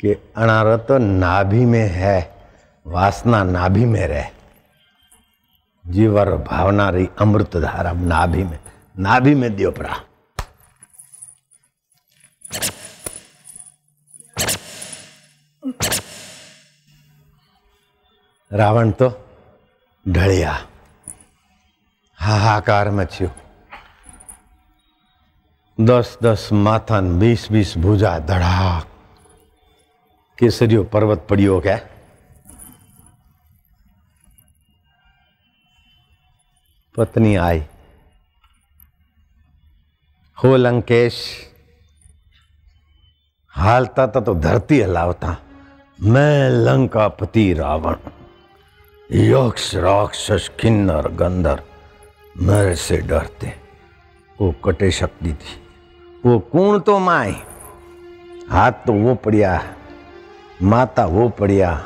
कि 0.00 0.12
अनार 0.36 0.76
तो 0.88 0.98
नाभि 0.98 1.64
में 1.64 1.86
है, 1.88 2.18
वासना 2.86 3.42
नाभि 3.44 3.84
में 3.84 4.06
रह। 4.08 4.30
जीवर 5.84 6.30
भावना 6.42 6.88
रही 6.90 7.08
अमृत 7.20 7.56
धारा 7.56 7.92
नाभि 7.92 8.44
में। 8.44 8.58
नाभि 8.98 9.34
में 9.34 9.54
द्योपरा 9.56 10.00
रावण 18.50 18.90
तो 18.92 19.08
ढलिया, 20.06 20.58
हाहाकार 22.18 22.90
मचियो 22.90 23.30
दस 25.78 26.16
दस 26.22 26.48
माथन, 26.52 27.18
बीस 27.18 27.50
बीस 27.52 27.76
भुजा 27.78 28.18
धड़ाक। 28.18 28.89
ધડાક 30.39 30.39
કેસરીયો 30.39 30.83
પર્વત 30.85 31.21
પડ્યો 31.27 31.61
કે 31.61 31.75
પત્ની 36.95 37.37
આઈ 37.37 37.63
हो 40.37 40.55
लंकेश 40.57 41.17
हालता 43.53 44.07
था 44.07 44.19
तो 44.19 44.33
धरती 44.35 44.79
हलावता 44.81 45.35
मैं 45.99 46.49
लंकापति 46.65 47.45
रावण 47.53 47.95
यक्ष 49.09 49.75
राक्षस 49.75 50.49
किन्नर 50.59 51.07
गंधर 51.21 51.61
मेरे 52.41 52.75
से 52.77 52.97
डरते 53.11 53.53
वो 54.39 54.51
कटे 54.65 54.91
शक्ति 54.91 55.33
थी 55.33 55.55
वो 56.25 56.37
कूण 56.51 56.79
तो 56.79 56.97
माए 56.99 57.35
हाथ 58.51 58.85
तो 58.87 58.93
वो 58.93 59.15
पड़िया 59.25 59.53
માતા 60.62 61.08
વો 61.08 61.28
પડ્યા 61.30 61.78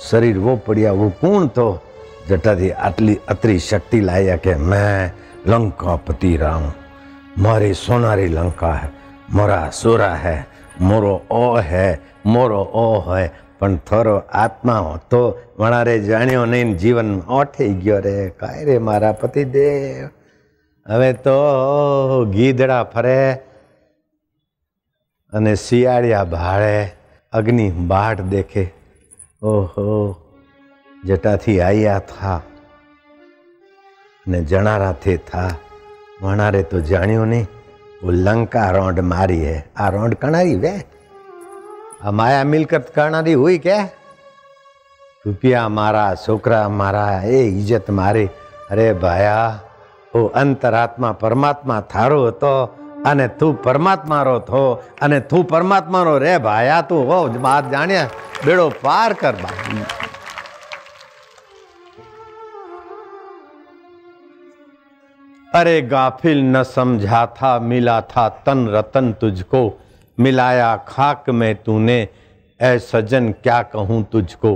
શરીર 0.00 0.38
વો 0.38 0.56
પડ્યા 0.58 0.94
વો 0.94 1.10
કોણ 1.20 1.50
તો 1.50 1.66
જટાથી 2.28 2.72
આટલી 2.78 3.18
અત્રી 3.26 3.60
શક્તિ 3.60 4.00
લાયા 4.00 4.38
કે 4.38 4.54
મેં 4.64 5.12
લંકાપતિ 5.46 6.36
રામ 6.36 6.68
મારી 7.38 7.74
સોનારી 7.76 8.28
લંકા 8.28 8.74
હે 8.74 8.88
મારા 9.30 9.66
સોરા 9.72 10.14
હે 10.16 10.36
મોરો 10.82 11.14
ઓ 11.30 11.44
હે 11.62 11.84
મોરો 12.26 12.62
ઓ 12.78 12.86
હે 13.08 13.24
પણ 13.58 13.76
થોરો 13.84 14.14
આત્મા 14.36 14.80
હતો 14.84 15.22
વણારે 15.58 15.98
જાણ્યો 16.04 16.46
નહીં 16.46 16.78
જીવન 16.78 17.12
ઓઠી 17.32 17.70
ગયો 17.76 18.00
રે 18.00 18.16
કાંઈ 18.38 18.64
રે 18.64 18.80
મારા 18.80 19.14
પતિદેવ 19.16 20.08
હવે 20.86 21.12
તો 21.24 21.38
ગીધડા 22.32 22.82
ફરે 22.86 23.20
અને 25.32 25.52
શિયાળિયા 25.58 26.26
ભાળે 26.30 26.74
અગ્નિ 27.32 27.70
બાઢ 27.70 28.20
દેખે. 28.20 28.74
ઓહો, 29.42 30.20
જટાથી 31.04 31.60
આયા 31.60 31.98
થા. 31.98 32.40
ને 34.28 34.44
જણારા 34.44 34.92
થે 34.92 35.16
થા. 35.16 35.50
વણારે 36.22 36.62
તો 36.62 36.80
જાણ્યું 36.80 37.26
નહીં. 37.26 37.46
ઓ 38.04 38.10
લંકા 38.10 38.70
રોંડ 38.70 39.00
મારી 39.00 39.46
હે. 39.46 39.64
આ 39.76 39.90
રોંડ 39.90 40.14
કણારી 40.14 40.54
વે? 40.54 40.72
આ 42.04 42.10
માયા 42.10 42.44
મિલકત 42.44 42.94
કણારી 42.94 43.34
હોય 43.34 43.58
કે? 43.58 43.76
રૂપિયા 45.26 45.68
મારા, 45.68 46.14
છોકરા 46.14 46.68
મારા, 46.68 47.22
એ 47.24 47.42
ઇજ્જત 47.42 47.90
મારી. 47.90 48.28
અરે 48.70 48.92
ભાયા, 48.92 49.60
ઓ 50.14 50.26
અંતરાત્મા 50.26 51.12
પરમાત્મા 51.12 51.80
થારો 51.80 52.26
હતો. 52.26 52.78
અને 53.05 53.27
તું 53.39 53.53
પરમાત્મારો 53.65 54.37
થો 54.49 54.63
અને 55.01 55.19
તું 55.29 55.45
પરમાત્માનો 55.53 56.17
રે 56.25 56.33
ભાયા 56.47 56.81
તું 56.89 57.07
હો 57.11 57.19
વાત 57.47 57.71
જાણ્યા 57.75 58.09
બેડો 58.45 58.67
પાર 58.83 59.09
કર 59.21 59.35
બા 59.43 59.55
अरे 65.49 65.79
गाफिल 65.83 66.41
न 66.45 66.61
समझा 66.65 67.25
था 67.37 67.57
मिला 67.61 67.99
था 68.09 68.27
तन 68.45 68.67
रतन 68.69 69.11
तुझको 69.21 69.61
मिलाया 70.17 70.75
खाक 70.87 71.29
में 71.29 71.53
तूने 71.63 71.97
ऐ 72.59 72.77
सजन 72.81 73.31
क्या 73.43 73.61
कहूँ 73.73 74.03
तुझको 74.11 74.51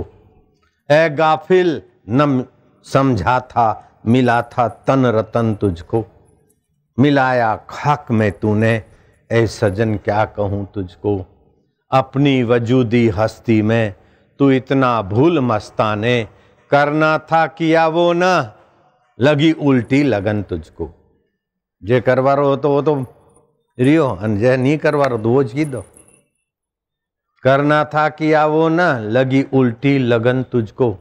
ऐ 0.88 1.08
गाफिल 1.16 1.70
न 2.10 2.44
समझा 2.86 3.38
था 3.50 3.66
मिला 4.06 4.40
था 4.52 4.68
तन 4.86 5.06
रतन 5.16 5.54
तुझको 5.60 6.04
मिलाया 6.99 7.55
खाक 7.69 8.11
में 8.11 8.31
तूने। 8.31 8.83
ऐ 9.31 9.47
सजन, 9.47 9.95
क्या 9.95 10.25
कहूँ 10.25 10.67
तुझको? 10.73 11.25
अपनी 11.91 12.43
वजूदी 12.43 13.09
हस्ती 13.09 13.61
में 13.61 13.93
तू 14.39 14.51
इतना 14.51 15.01
भूल 15.01 15.39
मस्ताने। 15.39 16.27
करना 16.71 17.17
था 17.17 17.47
किया 17.47 17.87
वो 17.87 18.13
ना, 18.13 18.53
लगी 19.19 19.51
उल्टी 19.51 20.03
लगन 20.03 20.43
तुझको। 20.43 20.89
जे 21.83 22.01
करवा 22.01 22.33
रो 22.33 22.55
तो 22.55 22.69
वो 22.69 22.81
तो 22.81 23.05
रियो 23.79 24.07
अन 24.09 24.31
नहीं 24.31 24.77
करवा 24.77 25.05
रो 25.05 25.17
तो 25.17 25.29
वो 25.29 25.43
जी 25.43 25.65
दो। 25.65 25.83
करना 27.43 27.83
था 27.85 28.09
किया 28.09 28.45
वो 28.45 28.69
ना, 28.69 28.99
लगी 28.99 29.45
उल्टी 29.53 29.97
लगन 29.99 30.43
तुझको। 30.43 30.97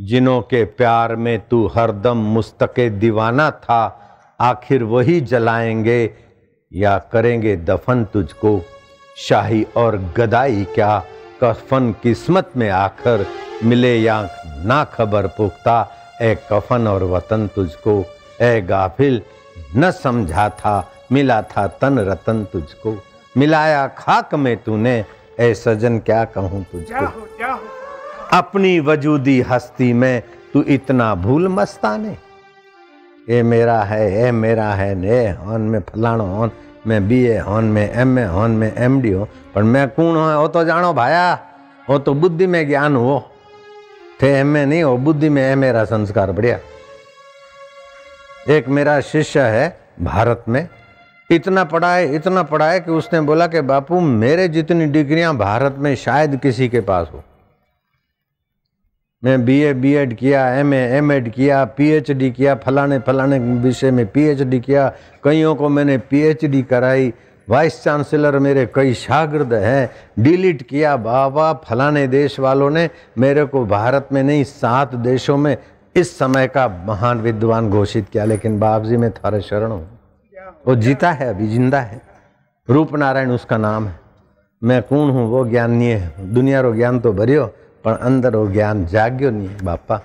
जिनों 0.00 0.40
के 0.42 0.64
प्यार 0.64 1.16
में 1.16 1.48
तू 1.48 1.66
हरदम 1.66 2.16
मुस्तक 2.16 2.80
दीवाना 2.80 3.50
था 3.50 4.05
आखिर 4.40 4.82
वही 4.82 5.20
जलाएँगे 5.20 6.14
या 6.72 6.98
करेंगे 7.12 7.56
दफन 7.56 8.04
तुझको? 8.04 8.60
शाही 9.16 9.66
और 9.76 10.12
गदाई 10.16 10.64
क्या? 10.64 11.04
कफन 11.42 11.94
किस्मत 12.02 12.50
में 12.56 12.70
आकर 12.70 13.26
मिले 13.64 13.96
या 13.96 14.28
ना 14.64 14.84
खबर 14.84 15.26
पुख्ता। 15.26 15.76
ए 16.22 16.34
कफन 16.52 16.86
और 16.86 17.04
वतन 17.04 17.48
तुझको। 17.54 18.04
ए 18.40 18.60
गाफिल 18.60 19.22
न 19.76 19.90
समझा 19.90 20.48
था 20.48 20.92
मिला 21.12 21.42
था 21.42 21.66
तन 21.66 21.98
रतन 21.98 22.44
तुझको। 22.44 22.96
मिलाया 23.36 23.86
खाक 23.88 24.34
में 24.34 24.56
तूने 24.56 25.04
ए 25.40 25.54
सजन 25.54 25.98
क्या 25.98 26.24
कहूँ 26.24 26.64
तुझको? 26.72 27.06
अपनी 28.32 28.80
वजूदी 28.80 29.40
हस्ती 29.40 29.92
में 29.92 30.22
तू 30.52 30.62
इतना 30.62 31.14
भूल 31.14 31.48
मस्ताने। 31.48 32.16
ए 33.26 33.42
मेरा 33.42 33.80
है, 33.82 34.26
ए 34.26 34.30
मेरा 34.30 34.68
है, 34.70 34.94
ने 34.94 35.28
हॉन 35.30 35.60
में 35.60 35.80
फलाणो 35.82 36.24
हॉन, 36.26 36.50
में 36.86 37.08
बी 37.08 37.22
ए 37.24 37.38
हॉन, 37.38 37.64
में 37.64 37.92
एम 37.92 38.18
ए 38.18 38.24
हॉन, 38.24 38.50
में 38.50 38.72
एम 38.74 39.00
डी 39.02 39.12
हो 39.12 39.28
पर 39.54 39.62
मैं 39.62 39.88
कौन 39.88 40.16
हो? 40.16 40.40
वो 40.40 40.48
तो 40.48 40.64
जानो 40.64 40.92
भाया 40.92 41.32
वो 41.90 41.98
तो 41.98 42.14
बुद्धि 42.14 42.46
में 42.46 42.66
ज्ञान 42.68 42.96
हो 42.96 43.18
थे 44.22 44.32
एम 44.32 44.56
ए 44.56 44.64
नहीं, 44.64 44.82
हो 44.82 44.96
बुद्धि 44.96 45.28
में 45.28 45.42
है 45.42 45.54
मेरा 45.56 45.84
संस्कार 45.84 46.32
बढ़िया। 46.32 46.58
एक 48.48 48.68
मेरा 48.68 49.00
शिष्य 49.00 49.40
है 49.40 49.76
भारत 50.00 50.44
में। 50.48 50.68
इतना 51.30 51.64
पढ़ाए 51.64 52.04
इतना 52.14 52.42
पढ़ाए 52.42 52.80
कि 52.80 52.90
उसने 52.90 53.20
बोला 53.20 53.46
कि 53.46 53.60
बापू, 53.60 54.00
मेरे 54.00 54.48
जितनी 54.48 54.86
डिग्रियाँ 54.86 55.36
भारत 55.36 55.76
में 55.78 55.94
शायद 55.96 56.36
किसी 56.36 56.68
के 56.68 56.80
पास 56.80 57.08
हो। 57.14 57.22
मैं 59.24 59.44
बीए 59.44 59.72
बीएड 59.74 60.14
किया 60.16 60.48
एमए 60.54 60.76
एमएड 60.76 61.32
किया 61.32 61.64
पीएचडी 61.64 62.30
किया, 62.30 62.54
फलाने 62.54 62.98
फलाने 62.98 63.38
विषय 63.38 63.90
में 63.90 64.06
पीएचडी 64.06 64.60
किया। 64.60 64.92
कईयों 65.24 65.54
को 65.54 65.68
मैंने 65.68 65.98
पीएचडी 65.98 66.62
कराई। 66.62 67.12
वाइस 67.48 67.82
चांसलर 67.82 68.38
मेरे 68.38 68.66
कई 68.74 68.94
शागिर्द 68.94 69.54
हैं। 69.54 69.90
डिलीट 70.18 70.62
किया, 70.62 70.96
बाबा, 70.96 71.52
फलाने 71.52 72.06
देश 72.06 72.40
वालों 72.40 72.70
ने 72.70 72.90
मेरे 73.18 73.44
को 73.44 73.64
भारत 73.64 74.08
में 74.12 74.22
नहीं, 74.22 74.44
सात 74.44 74.94
देशों 74.94 75.36
में 75.36 75.56
इस 75.96 76.18
समय 76.18 76.46
का 76.46 76.68
महान 76.86 77.20
विद्वान 77.20 77.70
घोषित 77.70 78.08
किया। 78.08 78.24
लेकिन 78.24 78.58
बाप 78.60 78.82
जी 78.82 78.96
मैं 78.96 79.10
थारे 79.10 79.40
शरण 79.40 79.70
हूँ। 79.70 79.98
वो 80.66 80.74
जीता 80.74 81.12
है, 81.12 81.28
अभी 81.28 81.48
ज़िंदा 81.48 81.80
है। 81.80 82.00
रूप 82.70 82.96
नारायण 82.96 83.30
उसका 83.30 83.56
नाम 83.56 83.86
है। 83.86 83.98
मैं 84.64 84.82
कौन 84.82 85.10
हूँ? 85.10 85.28
वो 85.30 85.44
ज्ञान 85.48 85.70
नहीं 85.70 85.88
है। 85.88 86.34
दुनिया 86.34 86.60
रो 86.60 86.74
ज्ञान 86.74 87.00
तो 87.00 87.12
भरियो। 87.12 87.54
पर 87.85 87.97
अंदर 87.99 88.35
वो 88.35 88.47
ज्ञान 88.51 88.85
जाग्यो 88.85 89.29
नहीं 89.29 89.47
है 89.47 89.65
बापा 89.65 90.01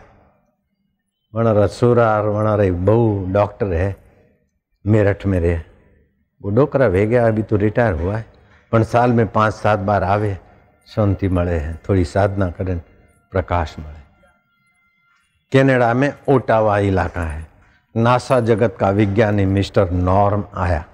वण 1.34 1.66
सुरार 1.68 2.26
वण 2.28 2.48
रही 2.56 2.70
बहु 2.88 3.32
डॉक्टर 3.32 3.72
है 3.72 3.94
मेरठ 4.84 5.26
में 5.26 5.38
रहे 5.40 5.60
वो 6.40 6.50
डोकरा 6.50 6.86
वे 6.88 7.06
गया 7.06 7.26
अभी 7.26 7.42
तो 7.42 7.56
रिटायर 7.56 7.92
हुआ 7.92 8.16
है 8.16 8.24
पण 8.72 8.82
साल 8.84 9.12
में 9.12 9.26
पांच 9.28 9.54
सात 9.54 9.78
बार 9.88 10.04
आवे 10.04 10.36
शांति 10.88 11.28
મળે 11.28 11.58
है 11.58 11.74
थोड़ी 11.88 12.04
साधना 12.06 12.50
करें 12.50 12.78
प्रकाश 13.32 13.76
મળે 13.78 14.04
कनाडा 15.52 15.92
में 15.94 16.12
ओटावा 16.28 16.78
इलाका 16.80 17.22
है 17.22 17.46
नासा 17.94 18.38
जगत 18.40 18.76
का 18.80 18.90
विज्ञानी 18.90 19.44
मिस्टर 19.46 19.90
नॉर्म 19.90 20.44
आया 20.56 20.84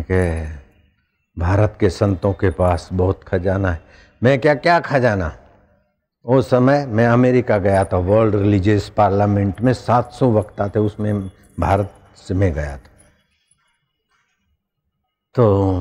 के 0.00 0.22
भारत 1.36 1.76
के 1.80 1.90
संतों 1.90 2.32
के 2.32 2.50
पास 2.50 2.88
बहुत 2.92 3.22
खजाना 3.24 3.70
है 3.70 3.80
मैं 4.23 4.39
क्या 4.39 4.55
क्या 4.55 4.79
खजाना? 4.79 5.37
उस 6.25 6.49
समय 6.49 6.85
मैं 6.85 7.07
अमेरिका 7.07 7.57
गया 7.57 7.85
था 7.85 7.97
वर्ल्ड 7.97 8.35
रिलीजियस 8.35 8.89
पार्लियामेंट 8.89 9.61
में 9.61 9.73
700 9.73 10.31
वक्ता 10.31 10.67
थे, 10.67 10.79
उसमें 10.79 11.27
भारत 11.59 11.93
से 12.15 12.33
मैं 12.33 12.53
गया 12.53 12.77
था। 12.77 12.89
तो 15.35 15.79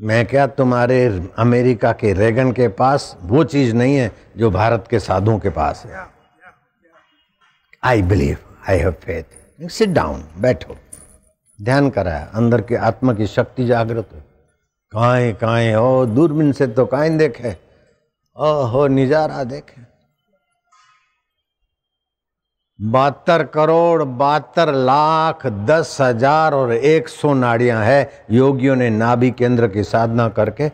मैं 0.00 0.26
क्या 0.26 0.46
तुम्हारे 0.46 1.30
अमेरिका 1.38 1.92
के 1.92 2.12
रेगन 2.12 2.52
के 2.52 2.68
पास, 2.68 3.16
वो 3.22 3.44
चीज़ 3.44 3.74
नहीं 3.74 3.96
है 3.96 4.12
जो 4.36 4.50
भारत 4.50 4.84
के 4.90 5.00
साधुओं 5.00 5.38
के 5.38 5.50
पास 5.50 5.86
है? 5.86 6.06
I 7.84 8.02
believe 8.02 8.38
I 8.68 8.78
have 8.78 8.92
faith 8.92 9.68
sit 9.68 9.88
down 9.88 10.24
बैठो। 10.38 10.76
ध्यान 11.62 11.90
कराया, 11.90 12.30
अंदर 12.34 12.60
के 12.60 12.76
आत्मा 12.76 13.14
की 13.14 13.26
शक्ति 13.26 13.66
जागृत 13.66 14.08
हो। 14.14 14.22
काए 14.92 15.32
काए, 15.34 15.74
ओ 15.74 16.06
दूरबीन 16.06 16.52
से 16.52 16.66
तो 16.68 16.84
काइन 16.86 17.18
देखे, 17.18 17.56
ओहो 18.36 18.86
निजारा 18.88 19.42
देखे। 19.46 19.84
बहत्तर 22.80 23.42
करोड़, 23.46 24.02
बहत्तर 24.02 24.72
लाख, 24.74 25.46
दस 25.46 25.96
हज़ार 26.00 26.54
और 26.54 26.72
एक 26.72 27.08
सौ 27.08 27.32
नाड़ियाँ 27.34 27.84
है 27.84 28.26
योगियों 28.30 28.76
ने 28.76 28.90
नाभि 28.92 29.30
केंद्र 29.32 29.68
की 29.68 29.84
साधना 29.84 30.28
करके। 30.30 30.68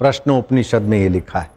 प्रश्न 0.00 0.30
उपनिषद 0.32 0.82
में 0.82 0.98
ये 0.98 1.08
लिखा 1.08 1.38
है, 1.38 1.50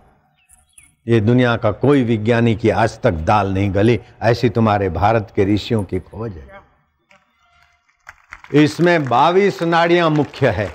ये 1.08 1.19
दुनिया 1.22 1.56
का 1.58 1.72
कोई 1.74 2.04
विज्ञानी 2.06 2.56
की 2.56 2.69
आज 2.72 3.00
तक 3.02 3.12
दाल 3.26 3.54
नहीं 3.54 3.74
गली, 3.74 4.00
ऐसी 4.24 4.50
तुम्हारे 4.52 4.89
भारत 4.91 5.32
के 5.36 5.46
ऋषियों 5.46 5.84
की 5.84 6.00
खोज 6.02 6.32
है। 6.32 6.53
इसमें 8.54 9.06
बावीस 9.06 9.62
नाड़ियाँ 9.63 10.10
मुख्य 10.10 10.50
है। 10.50 10.70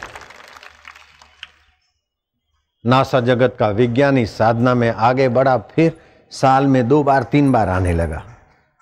नासा 2.84 3.20
जगत 3.20 3.56
का 3.58 3.68
विज्ञानी 3.68 4.26
साधना 4.26 4.74
में 4.74 4.90
आगे 4.90 5.28
बढ़ा, 5.28 5.56
फिर 5.58 6.00
साल 6.32 6.66
में 6.66 6.88
दो 6.88 7.02
बार, 7.02 7.22
तीन 7.22 7.52
बार 7.52 7.68
आने 7.68 7.92
लगा। 7.92 8.24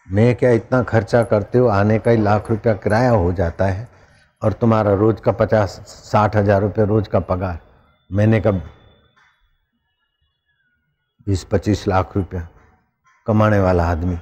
मैं 0.07 0.35
क्या 0.35 0.51
इतना 0.51 0.83
खर्चा 0.83 1.23
करते 1.23 1.59
हो? 1.59 1.69
आने 1.69 1.99
का 1.99 2.11
ही 2.11 2.17
लाख 2.17 2.51
रुपया 2.51 2.75
किराया 2.75 3.11
हो 3.11 3.33
जाता 3.33 3.65
है। 3.65 3.89
और 4.43 4.53
तुम्हारा 4.53 4.93
रोज 4.95 5.21
का 5.21 5.33
पचास, 5.33 5.71
साठ 5.87 6.37
हज़ार 6.37 6.61
रुपये 6.63 6.85
रोज 6.87 7.09
का 7.09 7.21
पगार। 7.21 7.59
मैंने 8.11 8.41
कब 8.41 8.63
बीस, 11.27 11.45
पच्चीस 11.45 11.89
लाख 11.89 12.17
रुपया 12.17 12.49
कमाने 13.27 13.59
वाला 13.59 13.85
आदमी? 13.85 14.17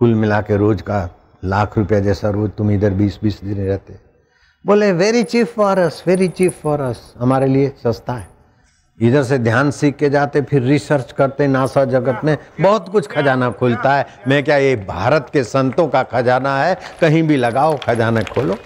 कुल 0.00 0.14
मिला 0.14 0.40
के 0.40 0.56
रोज 0.56 0.82
का 0.82 1.08
लाख 1.44 1.78
रुपया 1.78 2.00
जैसा 2.00 2.30
रोज 2.30 2.50
तुम 2.50 2.70
इधर 2.70 2.90
बीस 2.90 3.18
बीस 3.22 3.44
दिन 3.44 3.66
रहते। 3.66 3.94
बोले 4.66 4.92
very 4.92 5.22
cheap 5.22 5.46
for 5.46 5.78
us 5.78 6.04
very 6.06 6.28
cheap 6.28 6.52
for 6.52 6.80
us 6.80 7.14
हमारे 7.18 7.46
लिए 7.46 7.68
सस्ता 7.68 8.12
है। 8.12 8.28
इधर 9.02 9.22
से 9.22 9.38
ध्यान 9.38 9.70
सीख 9.70 9.96
के 9.96 10.10
जाते, 10.10 10.42
फिर 10.42 10.62
रिसर्च 10.62 11.12
करते 11.12 11.46
नासा 11.46 11.84
जगत 11.84 12.20
में। 12.24 12.38
बहुत 12.60 12.88
कुछ 12.88 13.06
खजाना 13.06 13.50
खुलता 13.50 13.94
है। 13.94 14.06
मैं 14.28 14.44
क्या, 14.44 14.56
ये 14.56 14.76
भारत 14.76 15.26
के 15.32 15.44
संतों 15.44 15.88
का 15.88 16.02
खजाना 16.02 16.62
है? 16.62 16.78
कहीं 17.00 17.22
भी 17.22 17.36
लगाओ, 17.36 17.78
खजाना 17.86 18.22
खोलो। 18.22 18.56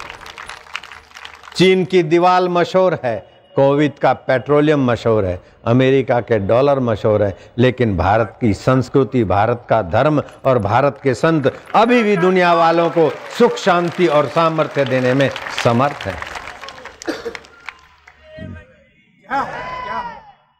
चीन 1.55 1.85
की 1.85 2.03
दीवार 2.03 2.41
मशहूर 2.41 2.99
है। 3.03 3.34
कोविड 3.55 3.97
का 3.99 4.13
पेट्रोलियम 4.13 4.85
मशहूर 4.85 5.25
है, 5.25 5.39
अमेरिका 5.65 6.19
के 6.21 6.39
डॉलर 6.39 6.79
मशहूर 6.79 7.23
है, 7.23 7.35
लेकिन 7.57 7.97
भारत 7.97 8.37
की 8.41 8.53
संस्कृति, 8.53 9.23
भारत 9.23 9.65
का 9.69 9.81
धर्म 9.81 10.21
और 10.45 10.59
भारत 10.59 10.99
के 11.03 11.13
संत 11.13 11.53
अभी 11.75 12.01
भी 12.03 12.17
दुनिया 12.17 12.53
वालों 12.53 12.89
को 12.89 13.09
सुख, 13.37 13.57
शांति 13.57 14.07
और 14.07 14.27
सामर्थ्य 14.27 14.85
देने 14.85 15.13
में 15.13 15.29
समर्थ 15.63 16.07
है। 16.07 16.15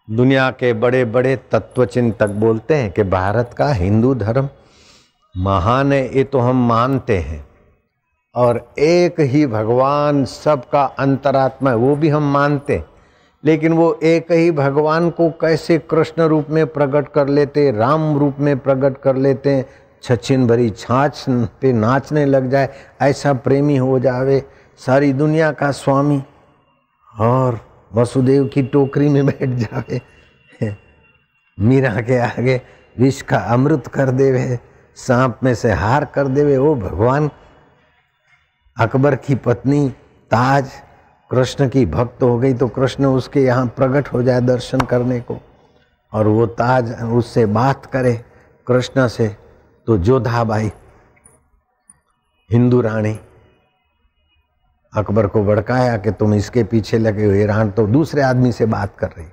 दुनिया 0.07 0.49
के 0.51 0.71
बड़े 0.73 1.03
बड़े 1.05 1.35
तत्वचिंतक 1.51 2.29
बोलते 2.37 2.75
हैं 2.75 2.91
कि 2.91 3.03
भारत 3.03 3.51
का 3.57 3.71
हिंदू 3.73 4.13
धर्म 4.15 4.49
महान 5.35 5.93
है, 5.93 6.17
ये 6.17 6.23
तो 6.23 6.39
हम 6.39 6.67
मानते 6.67 7.17
हैं। 7.17 7.45
और 8.35 8.57
एक 8.79 9.19
ही 9.21 9.45
भगवान 9.47 10.23
सबका 10.25 10.83
अंतरात्मा 10.99 11.69
है, 11.69 11.75
वो 11.75 11.95
भी 11.95 12.09
हम 12.09 12.31
मानते 12.33 12.83
लेकिन 13.43 13.73
वो 13.73 13.91
एक 14.03 14.31
ही 14.31 14.51
भगवान 14.51 15.09
को 15.09 15.29
कैसे 15.41 15.77
कृष्ण 15.79 16.23
रूप 16.23 16.49
में 16.49 16.65
प्रकट 16.67 17.07
कर 17.07 17.27
लेते, 17.27 17.71
राम 17.71 18.17
रूप 18.17 18.39
में 18.39 18.57
प्रकट 18.59 18.97
कर 18.97 19.15
लेते, 19.15 19.65
छछिन 20.03 20.47
भरी 20.47 20.69
छाछ 20.69 21.25
पे 21.29 21.73
नाचने 21.73 22.25
लग 22.25 22.49
जाए, 22.51 22.69
ऐसा 23.01 23.33
प्रेमी 23.35 23.77
हो 23.77 23.99
जावे 23.99 24.43
सारी 24.79 25.13
दुनिया 25.13 25.51
का 25.51 25.71
स्वामी 25.71 26.21
और 27.13 27.59
वसुदेव 27.91 28.45
की 28.45 28.63
टोकरी 28.63 29.09
में 29.09 29.25
बैठ 29.25 29.49
जावे। 29.49 30.01
मीरा 31.57 32.01
के 32.01 32.17
आगे 32.19 32.61
विष 32.95 33.21
का 33.21 33.37
अमृत 33.53 33.87
कर 33.87 34.11
देवे, 34.11 34.59
सांप 34.97 35.39
में 35.43 35.53
से 35.55 35.71
हार 35.73 36.05
कर 36.05 36.27
देवे 36.27 36.57
वो 36.57 36.75
भगवान 36.75 37.29
अकबर 38.77 39.15
की 39.15 39.35
पत्नी 39.35 39.89
ताज 40.31 40.71
कृष्ण 41.31 41.69
की 41.69 41.85
भक्त 41.85 42.23
हो 42.23 42.37
गई 42.39 42.53
तो 42.53 42.67
कृष्ण 42.67 43.05
उसके 43.05 43.41
यहाँ 43.41 43.67
प्रकट 43.67 44.07
हो 44.07 44.23
जाए 44.23 44.41
दर्शन 44.41 44.79
करने 44.79 45.19
को। 45.19 45.37
और 46.13 46.27
वो 46.27 46.45
ताज 46.45 47.03
उससे 47.03 47.45
बात 47.45 47.85
करे 47.85 48.13
कृष्ण 48.67 49.07
से 49.07 49.27
तो 49.27 49.97
जोधा 49.97 50.31
जोधाबाई 50.31 50.71
हिंदू 52.51 52.81
रानी, 52.81 53.19
अकबर 54.93 55.27
को 55.27 55.43
भड़काया 55.43 55.97
कि 55.97 56.11
तुम 56.11 56.33
इसके 56.33 56.63
पीछे 56.63 56.97
लगे 56.97 57.25
हुए 57.25 57.45
रान 57.45 57.71
तो 57.71 57.87
दूसरे 57.87 58.21
आदमी 58.21 58.51
से 58.51 58.65
बात 58.65 58.95
कर 58.97 59.07
रही। 59.07 59.27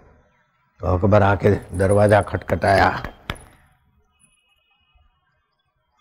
तो 0.80 0.86
अकबर 0.86 1.22
आके 1.22 1.50
दरवाज़ा 1.78 2.22
खटखटाया। 2.22 3.02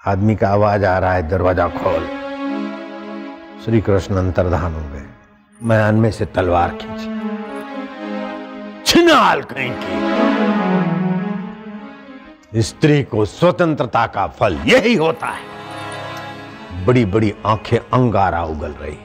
आदमी 0.07 0.35
का 0.35 0.49
आवाज़ 0.49 0.85
आ 0.85 0.97
रहा 0.99 1.13
है, 1.13 1.29
दरवाज़ा 1.29 1.67
खोल। 1.67 2.20
श्री 3.65 3.81
कृष्ण 3.81 4.15
अंतर्धान 4.15 4.73
हो 4.73 4.81
गए। 4.81 5.05
मैदान 5.63 5.95
में 5.95 6.11
से 6.11 6.25
तलवार 6.25 6.69
खींची। 6.69 7.19
छिनाल 8.85 9.41
कहीं 9.41 9.71
की। 9.73 10.21
स्त्री 12.61 13.03
को 13.03 13.25
स्वतंत्रता 13.25 14.07
का 14.07 14.27
फल 14.27 14.55
यही 14.55 14.95
होता 14.95 15.27
है। 15.27 15.43
बड़ी 16.85 17.05
बड़ी 17.05 17.33
आँखें 17.45 17.77
अंगारा 17.77 18.43
उगल 18.43 18.71
रही 18.71 18.97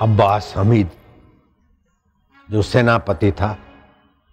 अब्बास 0.00 0.54
हमीद, 0.56 0.90
जो 2.50 2.62
सेनापति 2.62 3.32
था, 3.32 3.58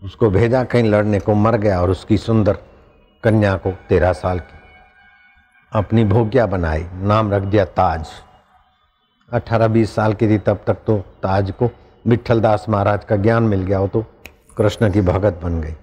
उसको 0.03 0.29
भेजा 0.29 0.63
कहीं 0.63 0.83
लड़ने 0.83 1.19
को 1.19 1.33
मर 1.33 1.57
गया 1.57 1.81
और 1.81 1.89
उसकी 1.89 2.17
सुंदर 2.17 2.53
कन्या 3.23 3.57
को 3.57 3.71
तेरह 3.71 4.13
साल 4.13 4.39
की 4.39 4.62
अपनी 5.73 6.03
भोग्या 6.03 6.45
बनाई, 6.45 6.83
नाम 6.93 7.31
रख 7.31 7.41
दिया 7.41 7.65
ताज। 7.67 8.07
अठारह 9.29 9.67
बीस 9.67 9.95
साल 9.95 10.13
की 10.13 10.27
थी, 10.27 10.37
तब 10.37 10.63
तक 10.67 10.77
तो 10.87 10.97
ताज 11.23 11.51
को 11.51 11.69
विठल 12.07 12.41
दास 12.41 12.65
महाराज 12.69 13.05
का 13.05 13.15
ज्ञान 13.15 13.43
मिल 13.43 13.61
गया 13.61 13.77
हो 13.77 13.87
तो 13.87 14.05
कृष्ण 14.57 14.91
की 14.91 15.01
भगत 15.01 15.39
बन 15.43 15.61
गई। 15.61 15.73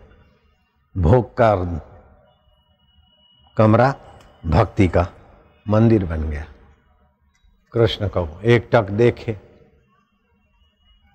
भोग 0.94 1.35
का 1.37 1.55
कमरा 3.57 3.94
भक्ति 4.46 4.88
का 4.88 5.07
मंदिर 5.66 6.05
बन 6.05 6.29
गया। 6.31 6.44
कृष्ण 7.72 8.09
को 8.09 8.40
एक 8.44 8.68
टक 8.72 8.90
देखे। 8.92 9.33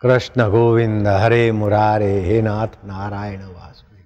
कृष्ण 0.01 0.49
गोविंद, 0.49 1.07
हरे 1.07 1.51
मुरारे, 1.51 2.21
हे 2.21 2.41
नाथ 2.41 2.67
नारायण 2.85 3.41
वासुदेव। 3.41 4.05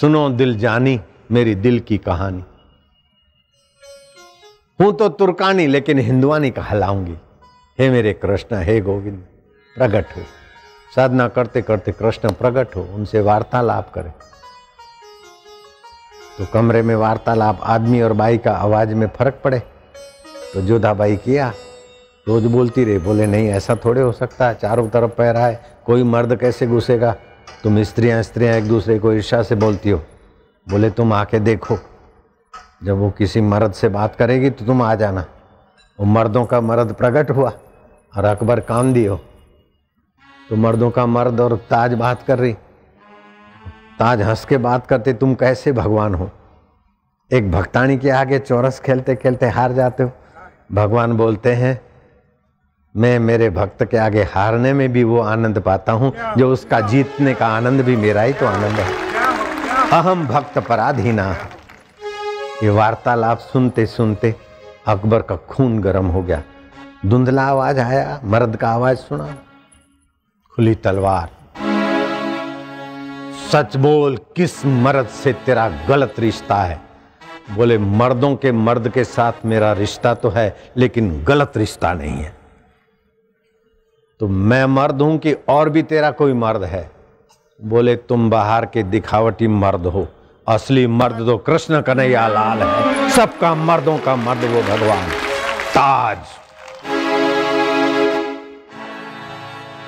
सुनो 0.00 0.28
दिल 0.30 0.58
जानी 0.58 1.00
मेरी 1.30 1.54
दिल 1.54 1.80
की 1.80 1.98
कहानी। 1.98 2.44
हूँ 4.82 4.92
तो 4.92 5.08
तुर्कानी, 5.08 5.66
लेकिन 5.66 5.98
हिंदुआनी 5.98 6.50
कहलाऊँगी 6.50 7.16
हे 7.78 7.88
मेरे 7.90 8.12
कृष्ण, 8.12 8.56
हे 8.56 8.80
गोविंद 8.80 9.18
प्रकट 9.76 10.16
हो। 10.16 10.22
साधना 10.96 11.26
करते 11.28 11.62
करते 11.62 11.92
कृष्ण 11.92 12.32
प्रकट 12.32 12.76
हो, 12.76 12.82
उनसे 12.94 13.20
वार्तालाप 13.20 13.92
करें। 13.94 14.10
तो 16.38 16.46
कमरे 16.52 16.82
में 16.82 16.94
वार्तालाप, 16.94 17.60
आदमी 17.62 18.00
और 18.02 18.12
बाई 18.12 18.38
का 18.38 18.52
आवाज़ 18.52 18.94
में 18.94 19.06
फ़र्क 19.08 19.40
पड़े। 19.44 19.58
तो 20.54 20.60
जोधा 20.60 20.94
बाई 20.94 21.16
किया, 21.16 21.52
रोज 22.28 22.46
बोलती 22.46 22.84
रही, 22.84 22.98
बोले, 22.98 23.26
नहीं, 23.26 23.48
ऐसा 23.48 23.76
थोड़े 23.84 24.00
हो 24.00 24.12
सकता 24.12 24.48
है 24.48 24.54
चारों 24.54 24.88
तरफ़ 24.88 25.10
पैरा 25.10 25.46
है 25.46 25.78
कोई 25.86 26.02
मर्द 26.02 26.36
कैसे 26.36 26.66
घुसेगा? 26.66 27.16
तुम 27.62 27.82
स्त्रियाँ 27.82 28.22
स्त्रियाँ 28.22 28.56
एक 28.56 28.68
दूसरे 28.68 28.98
को 28.98 29.12
ईर्षा 29.12 29.42
से 29.42 29.54
बोलती 29.54 29.90
हो। 29.90 30.02
बोले, 30.66 30.90
तुम 30.90 31.12
आके 31.12 31.40
देखो 31.40 31.78
जब 32.82 32.98
वो 32.98 33.10
किसी 33.10 33.40
मर्द 33.42 33.72
से 33.72 33.88
बात 33.90 34.14
करेगी 34.16 34.50
तो 34.50 34.64
तुम 34.66 34.82
आ 34.82 34.94
जाना। 34.94 35.24
वो 35.98 36.06
मर्दों 36.06 36.44
का 36.44 36.60
मर्द 36.60 36.92
प्रकट 36.94 37.30
हुआ 37.30 37.52
और 38.12 38.24
अकबर 38.24 38.60
काम 38.62 38.92
दियो 38.92 39.16
तो 40.50 40.56
मर्दों 40.58 40.90
का 40.90 41.06
मर्द 41.08 41.40
और 41.40 41.56
ताज 41.70 41.94
बात 41.96 42.22
कर 42.22 42.38
रही। 42.38 42.52
ताज 43.98 44.22
हंस 44.22 44.44
के 44.44 44.56
बात 44.58 44.86
करते, 44.86 45.12
तुम 45.12 45.34
कैसे 45.34 45.72
भगवान 45.72 46.14
हो? 46.14 46.30
एक 47.30 47.50
भक्तानी 47.50 47.96
के 47.98 48.10
आगे 48.12 48.38
चौरस 48.40 48.80
खेलते 48.80 49.14
खेलते 49.16 49.48
हार 49.48 49.72
जाते 49.72 50.02
हो। 50.02 50.10
भगवान 50.72 51.12
बोलते 51.12 51.52
हैं, 51.54 51.80
मैं 52.94 53.18
मेरे 53.20 53.48
भक्त 53.50 53.84
के 53.84 53.96
आगे 53.98 54.22
हारने 54.24 54.72
में 54.72 54.92
भी 54.92 55.04
वो 55.04 55.20
आनंद 55.20 55.58
पाता 55.60 55.92
हूँ। 55.92 56.12
जो 56.38 56.52
उसका 56.52 56.80
जीतने 56.82 57.34
का 57.34 57.46
आनंद 57.48 57.80
भी 57.80 57.96
मेरा 57.98 58.22
ही 58.22 58.32
तो 58.32 58.46
आनंद 58.46 58.80
है। 58.80 58.92
अहम 59.92 60.26
भक्त 60.26 60.58
पराधीना 60.58 61.34
ये 62.62 62.70
वार्तालाप 62.70 63.38
सुनते 63.38 63.86
सुनते 63.86 64.34
अकबर 64.86 65.22
का 65.22 65.36
खून 65.36 65.78
गर्म 65.78 66.06
हो 66.06 66.22
गया। 66.22 66.42
धुंधला 67.06 67.42
आवाज़ 67.42 67.80
आया, 67.80 68.20
मर्द 68.24 68.56
का 68.56 68.68
आवाज़ 68.68 68.98
सुना। 68.98 69.34
खुली 70.54 70.74
तलवार। 70.74 71.30
सच 73.52 73.76
बोल, 73.76 74.16
किस 74.16 74.66
मर्द 74.66 75.06
से 75.06 75.32
तेरा 75.32 75.68
गलत 75.88 76.14
रिश्ता 76.18 76.56
है? 76.56 76.80
बोले, 77.50 77.78
मर्दों 77.78 78.36
के 78.36 78.52
मर्द 78.52 78.88
के 78.88 79.04
साथ 79.04 79.32
मेरा 79.44 79.72
रिश्ता 79.72 80.14
तो 80.14 80.28
है, 80.28 80.56
लेकिन 80.76 81.24
गलत 81.24 81.52
रिश्ता 81.56 81.92
नहीं 81.92 82.22
है। 82.22 82.36
तो 84.20 84.28
मैं 84.28 84.64
मर्द 84.64 85.02
हूँ 85.02 85.18
कि 85.18 85.32
और 85.32 85.68
भी 85.68 85.82
तेरा 85.82 86.10
कोई 86.10 86.32
मर्द 86.32 86.64
है? 86.64 86.90
बोले, 87.64 87.96
तुम 87.96 88.30
बाहर 88.30 88.66
के 88.66 88.82
दिखावटी 88.82 89.48
मर्द 89.48 89.86
हो। 89.86 90.08
असली 90.46 90.86
मर्द 90.86 91.16
तो 91.26 91.36
कृष्ण 91.38 91.80
कन्हैया 91.80 92.26
लाल 92.28 92.62
है। 92.62 93.08
सबका 93.10 93.54
मर्दों 93.54 93.98
का 93.98 94.14
मर्द 94.16 94.44
वो 94.44 94.62
भगवान 94.62 95.08
ताज। 95.68 96.18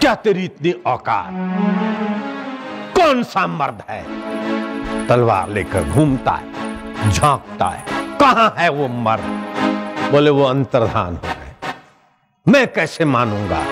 क्या 0.00 0.14
तेरी 0.14 0.44
इतनी 0.44 0.72
औकात? 0.86 1.30
कौन 2.96 3.22
सा 3.22 3.46
मर्द 3.46 3.82
है? 3.90 4.02
तलवार 5.08 5.48
लेकर 5.48 5.84
घूमता 5.84 6.32
है, 6.32 7.10
झांकता 7.10 7.66
है। 7.66 7.84
कहाँ 8.18 8.54
है 8.58 8.68
वो 8.68 8.88
मर्द? 8.88 9.24
बोले, 10.12 10.30
वो 10.30 10.44
अंतर्धान 10.44 11.14
हो 11.14 11.28
गए। 11.28 11.72
मैं 12.46 12.66
कैसे 12.72 13.04
मानूँगा? 13.06 13.62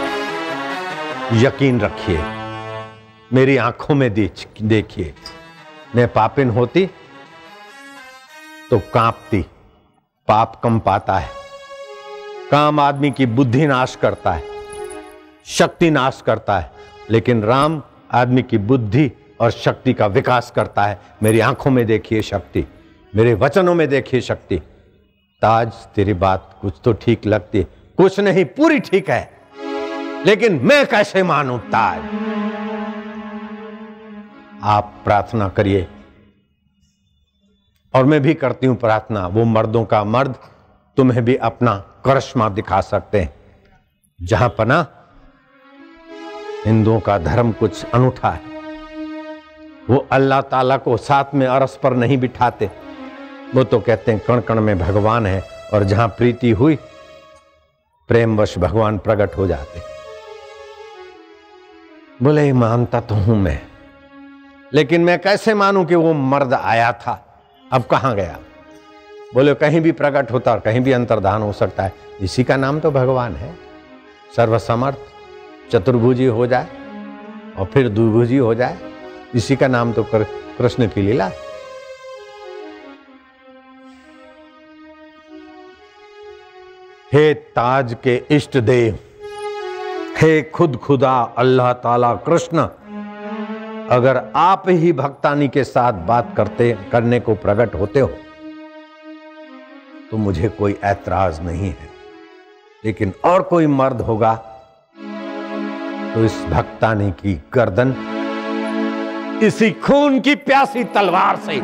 यकीन 1.35 1.81
रखिए, 1.81 2.25
मेरी 3.31 3.57
आँखों 3.59 3.95
में 3.95 4.13
देखिए 4.13 5.15
मैं 5.97 6.13
पापिन 6.13 6.51
होती 6.51 6.91
तो 8.71 8.79
कांपती। 8.79 9.47
पाप 10.29 10.61
कम 10.65 10.79
पाता 10.79 11.19
है। 11.19 11.29
काम 12.51 12.81
आदमी 12.81 13.11
की 13.11 13.27
बुद्धि 13.27 13.67
नाश 13.67 13.97
करता 13.97 14.33
है। 14.33 14.43
शक्ति 15.47 15.91
नाश 15.91 16.23
करता 16.27 16.59
है। 16.59 16.73
लेकिन 17.11 17.43
राम 17.43 17.83
आदमी 18.13 18.43
की 18.43 18.59
बुद्धि 18.59 19.13
और 19.41 19.51
शक्ति 19.51 19.93
का 19.93 20.07
विकास 20.07 20.53
करता 20.57 20.85
है। 20.85 21.01
मेरी 21.23 21.41
आँखों 21.41 21.71
में 21.71 21.87
देखिए 21.87 22.23
शक्ति। 22.23 22.67
मेरे 23.17 23.35
वचनों 23.35 23.75
में 23.75 23.89
देखिए 23.89 24.21
शक्ति। 24.21 24.59
ताज 25.43 25.73
तेरी 25.73 26.15
बात 26.15 26.59
कुछ 26.63 26.75
तो 26.85 26.93
ठीक 26.93 27.27
लगती। 27.27 27.63
कुछ 27.97 28.21
नहीं, 28.21 28.45
पूरी 28.45 28.81
ठीक 28.81 29.11
है। 29.11 29.33
लेकिन 30.27 30.61
मैं 30.63 30.87
कैसे 30.87 31.23
मानू 31.23 31.59
ताज? 31.59 32.22
आप 34.63 34.93
प्रार्थना 35.05 35.49
करिए। 35.49 35.87
और 37.95 38.05
मैं 38.05 38.21
भी 38.23 38.35
करती 38.35 38.67
हूँ 38.67 38.77
प्रार्थना, 38.77 39.27
वो 39.27 39.45
मर्दों 39.45 39.85
का 39.85 40.03
मर्द, 40.05 40.37
तुम्हें 40.97 41.25
भी 41.25 41.37
अपना 41.37 41.75
करश्मा 42.05 42.49
दिखा 42.49 42.81
सकते 42.81 43.21
हैं। 43.21 43.35
जहाँ 44.21 44.49
पना 44.49 44.87
हिंदुओं 46.67 47.01
का 47.01 47.19
धर्म 47.19 47.53
कुछ 47.53 47.85
अनूठा 47.85 48.31
है, 48.31 48.41
वो 49.91 49.97
अल्लाह 50.13 50.41
ताला 50.41 50.77
को 50.77 50.97
साथ 50.97 51.35
में 51.35 51.47
अरस 51.47 51.79
पर 51.83 51.97
नहीं 51.97 52.19
बिठाते। 52.19 52.71
वो 53.55 53.65
तो 53.65 53.81
कहते 53.81 54.13
हैं 54.13 54.21
कण 54.21 54.41
कण 54.41 54.61
में 54.61 54.79
भगवान 54.79 55.27
है 55.27 55.43
और 55.75 55.85
जहाँ 55.85 56.09
प्रीति 56.09 56.51
हुई, 56.51 56.79
प्रेमवश 58.09 58.57
भगवान 58.59 58.99
प्रकट 58.99 59.37
हो 59.37 59.47
जाते। 59.47 59.81
बोले, 62.23 62.53
मानता 62.53 63.01
तो 63.01 63.15
हूँ 63.15 63.37
मैं। 63.37 63.61
लेकिन 64.75 65.05
मैं 65.05 65.19
कैसे 65.19 65.55
मानूं 65.55 65.85
कि 65.85 65.95
वो 65.95 66.13
मर्द 66.13 66.55
आया 66.55 66.93
था? 66.93 67.19
अब 67.67 67.83
कहाँ 67.83 68.15
गया? 68.17 68.39
बोले, 69.35 69.55
कहीं 69.55 69.81
भी 69.81 69.93
प्रकट 69.93 70.31
होता 70.33 70.53
और 70.53 70.61
कहीं 70.61 70.81
भी 70.81 70.93
अंतर्धान 70.93 71.43
हो 71.43 71.53
सकता 71.53 71.83
है। 71.83 71.93
इसी 72.21 72.45
का 72.45 72.57
नाम 72.57 72.81
तो 72.81 72.91
भगवान 72.91 73.37
है। 73.37 73.55
सर्वसमर्थ, 74.37 74.99
चतुर्भुजी 75.73 76.27
हो 76.27 76.47
जाए 76.47 76.67
और 77.59 77.67
फिर 77.67 77.89
द्विभुजी 77.89 78.37
हो 78.37 78.55
जाए। 78.55 78.79
इसी 79.35 79.57
का 79.57 79.69
नाम 79.69 79.93
तो 79.93 80.07
कृष्ण 80.13 80.89
की 80.89 81.03
लीला 81.03 81.31
हे 87.13 87.33
ताज 87.35 87.97
के 88.05 88.15
इष्ट 88.31 88.57
देव, 88.59 88.99
हे 90.19 90.43
खुद 90.45 90.77
खुदा 90.77 91.13
अल्लाह 91.39 91.73
ताला 91.73 92.15
कृष्ण 92.27 92.67
अगर 93.93 94.21
आप 94.37 94.63
ही 94.69 94.93
भक्तानी 94.93 95.47
के 95.49 95.63
साथ 95.65 95.93
बात 96.07 96.33
करते, 96.37 96.77
करने 96.93 97.19
को 97.21 97.35
प्रकट 97.35 97.75
होते 97.75 98.01
हो 98.01 98.11
तो 100.11 100.17
मुझे 100.19 100.49
कोई 100.49 100.77
ऐतराज 100.85 101.41
नहीं 101.45 101.69
है। 101.71 101.89
लेकिन 102.85 103.13
और 103.25 103.43
कोई 103.43 103.67
मर्द 103.69 104.01
होगा 104.01 104.35
तो 106.15 106.25
इस 106.25 106.43
भक्तानी 106.47 107.11
की 107.13 107.35
गर्दन, 107.53 107.95
इसी 109.43 109.71
खून 109.81 110.19
की 110.21 110.35
प्यासी 110.37 110.85
तलवार 110.87 111.37
से 111.37 111.59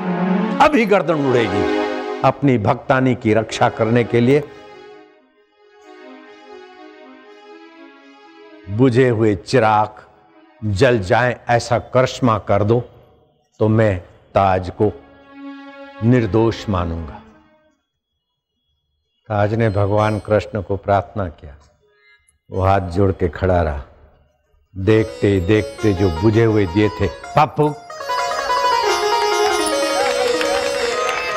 अभी 0.64 0.84
गर्दन 0.86 1.26
उड़ेगी। 1.28 1.62
अपनी 2.24 2.58
भक्तानी 2.58 3.14
की 3.14 3.34
रक्षा 3.34 3.68
करने 3.70 4.04
के 4.04 4.20
लिए 4.20 4.42
बुझे 8.72 9.08
हुए 9.08 9.34
चिराग 9.36 10.04
जल 10.62 10.98
जाए, 10.98 11.38
ऐसा 11.48 11.78
करश्मा 11.78 12.38
कर 12.38 12.62
दो 12.64 12.80
तो 13.60 13.68
मैं 13.68 13.98
ताज 14.34 14.70
को 14.70 14.92
निर्दोष 16.04 16.68
मानूँगा। 16.68 17.22
ताज 19.28 19.54
ने 19.54 19.68
भगवान 19.70 20.18
कृष्ण 20.18 20.62
को 20.62 20.76
प्रार्थना 20.76 21.28
किया। 21.28 21.56
वो 22.50 22.62
हाथ 22.62 22.90
जोड़ 22.90 23.10
के 23.12 23.28
खड़ा 23.28 23.62
रहा। 23.62 23.82
देखते 24.74 25.38
देखते 25.40 25.92
जो 25.94 26.10
बुझे 26.22 26.44
हुए 26.44 26.66
दिए 26.66 26.88
थे, 26.90 27.08
पापू 27.08 27.68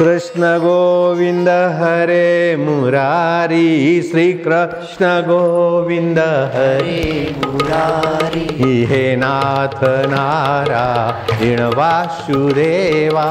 कृष्ण 0.02 0.58
गोविंद 0.60 1.50
हरे 1.80 2.56
मुरारी 2.56 4.02
श्री 4.02 4.32
कृष्ण 4.34 5.06
गोविंद 5.22 6.20
हरे 6.54 7.36
मुरारी 7.38 8.84
हे 8.86 9.16
नाथ 9.16 9.84
नारायण 10.10 11.62
वासुदेवा 11.78 13.28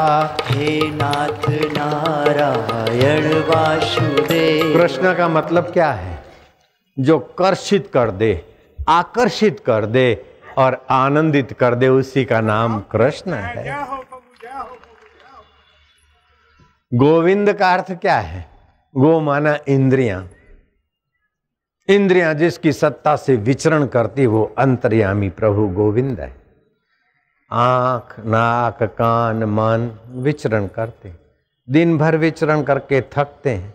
हे 0.50 0.78
नाथ 0.90 1.48
नारायण 1.76 3.26
वासुदेव 3.48 4.78
कृष्ण 4.78 5.14
का 5.14 5.28
मतलब 5.28 5.72
क्या 5.72 5.90
है? 5.92 6.18
जो 6.96 7.18
कर्षित 7.38 7.90
कर 7.94 8.11
दे 8.11 8.33
आकर्षित 8.88 9.61
कर 9.66 9.87
दे 9.87 10.06
और 10.59 10.85
आनंदित 10.90 11.52
कर 11.52 11.74
दे 11.74 11.88
उसी 11.88 12.24
का 12.24 12.40
नाम 12.40 12.80
कृष्ण 12.92 13.33
है 13.33 14.09
गोविंद 16.94 17.53
का 17.53 17.72
अर्थ 17.74 17.92
क्या 17.92 18.18
है? 18.18 18.46
गो 18.96 19.20
माना 19.20 19.59
इंद्रियाँ। 19.68 20.29
इंद्रियाँ 21.88 22.35
जिसकी 22.35 22.72
सत्ता 22.72 23.16
से 23.16 23.37
विचरण 23.37 23.87
करती, 23.87 24.26
वो 24.26 24.55
अंतर्यामी 24.59 25.29
प्रभु 25.29 25.66
गोविंद 25.68 26.20
है। 26.20 26.35
आँख, 27.50 28.16
नाक, 28.20 28.83
कान, 28.83 29.44
मन 29.44 29.90
विचरण 30.11 30.66
करते 30.66 31.12
दिन 31.68 31.98
भर 31.98 32.16
विचरण 32.16 32.62
करके 32.62 33.00
थकते 33.00 33.50
हैं। 33.50 33.74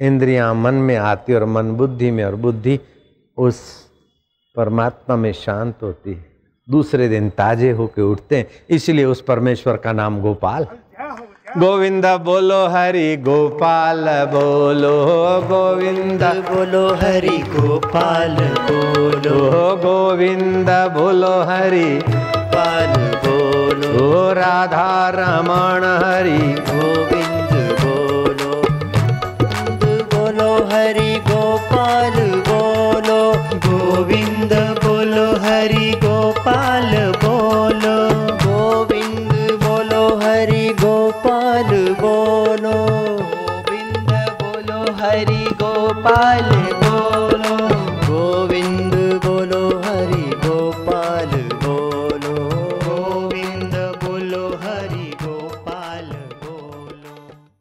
इंद्रियाँ 0.00 0.54
मन 0.54 0.74
में 0.74 0.96
आती 0.96 1.34
और 1.34 1.44
मन 1.44 1.72
बुद्धि 1.72 2.10
में, 2.10 2.24
और 2.24 2.34
बुद्धि 2.34 2.80
उस 3.36 3.86
परमात्मा 4.56 5.16
में 5.16 5.32
शांत 5.32 5.82
होती 5.82 6.14
है। 6.14 6.26
दूसरे 6.70 7.08
दिन 7.08 7.30
ताजे 7.30 7.70
होके 7.70 8.02
उठते 8.02 8.36
हैं, 8.36 8.46
इसलिए 8.70 9.04
उस 9.04 9.22
परमेश्वर 9.22 9.76
का 9.76 9.92
नाम 9.92 10.20
गोपाल 10.20 10.64
है। 10.64 10.89
गोविंद 11.58 12.06
बोलो 12.06 12.66
हरि 12.66 13.16
गोपाल 13.16 14.04
बोलो 14.04 14.92
गोविंद। 15.40 16.22
बोलो 16.22 16.94
हरि 16.94 17.38
गोपाल 17.38 18.36
बोलो। 18.38 19.38
गोविंद 19.76 20.70
बोलो 20.70 21.42
हरि 21.42 22.00
गोपाल 22.08 22.92
बोलो। 23.24 24.32
राधा 24.32 25.08
रमण 25.14 25.84
हरि। 26.04 26.38
गोविंद 26.70 27.78
बोलो। 27.80 28.62
बोलो 30.14 30.64
हरि 30.72 31.14
गोपाल 31.30 32.20
बोलो। 32.48 33.32
गोविंद 33.66 34.52
बोलो 34.52 35.28
हरि 35.32 35.90
गोपाल 36.04 36.69
बोलो 46.06 46.69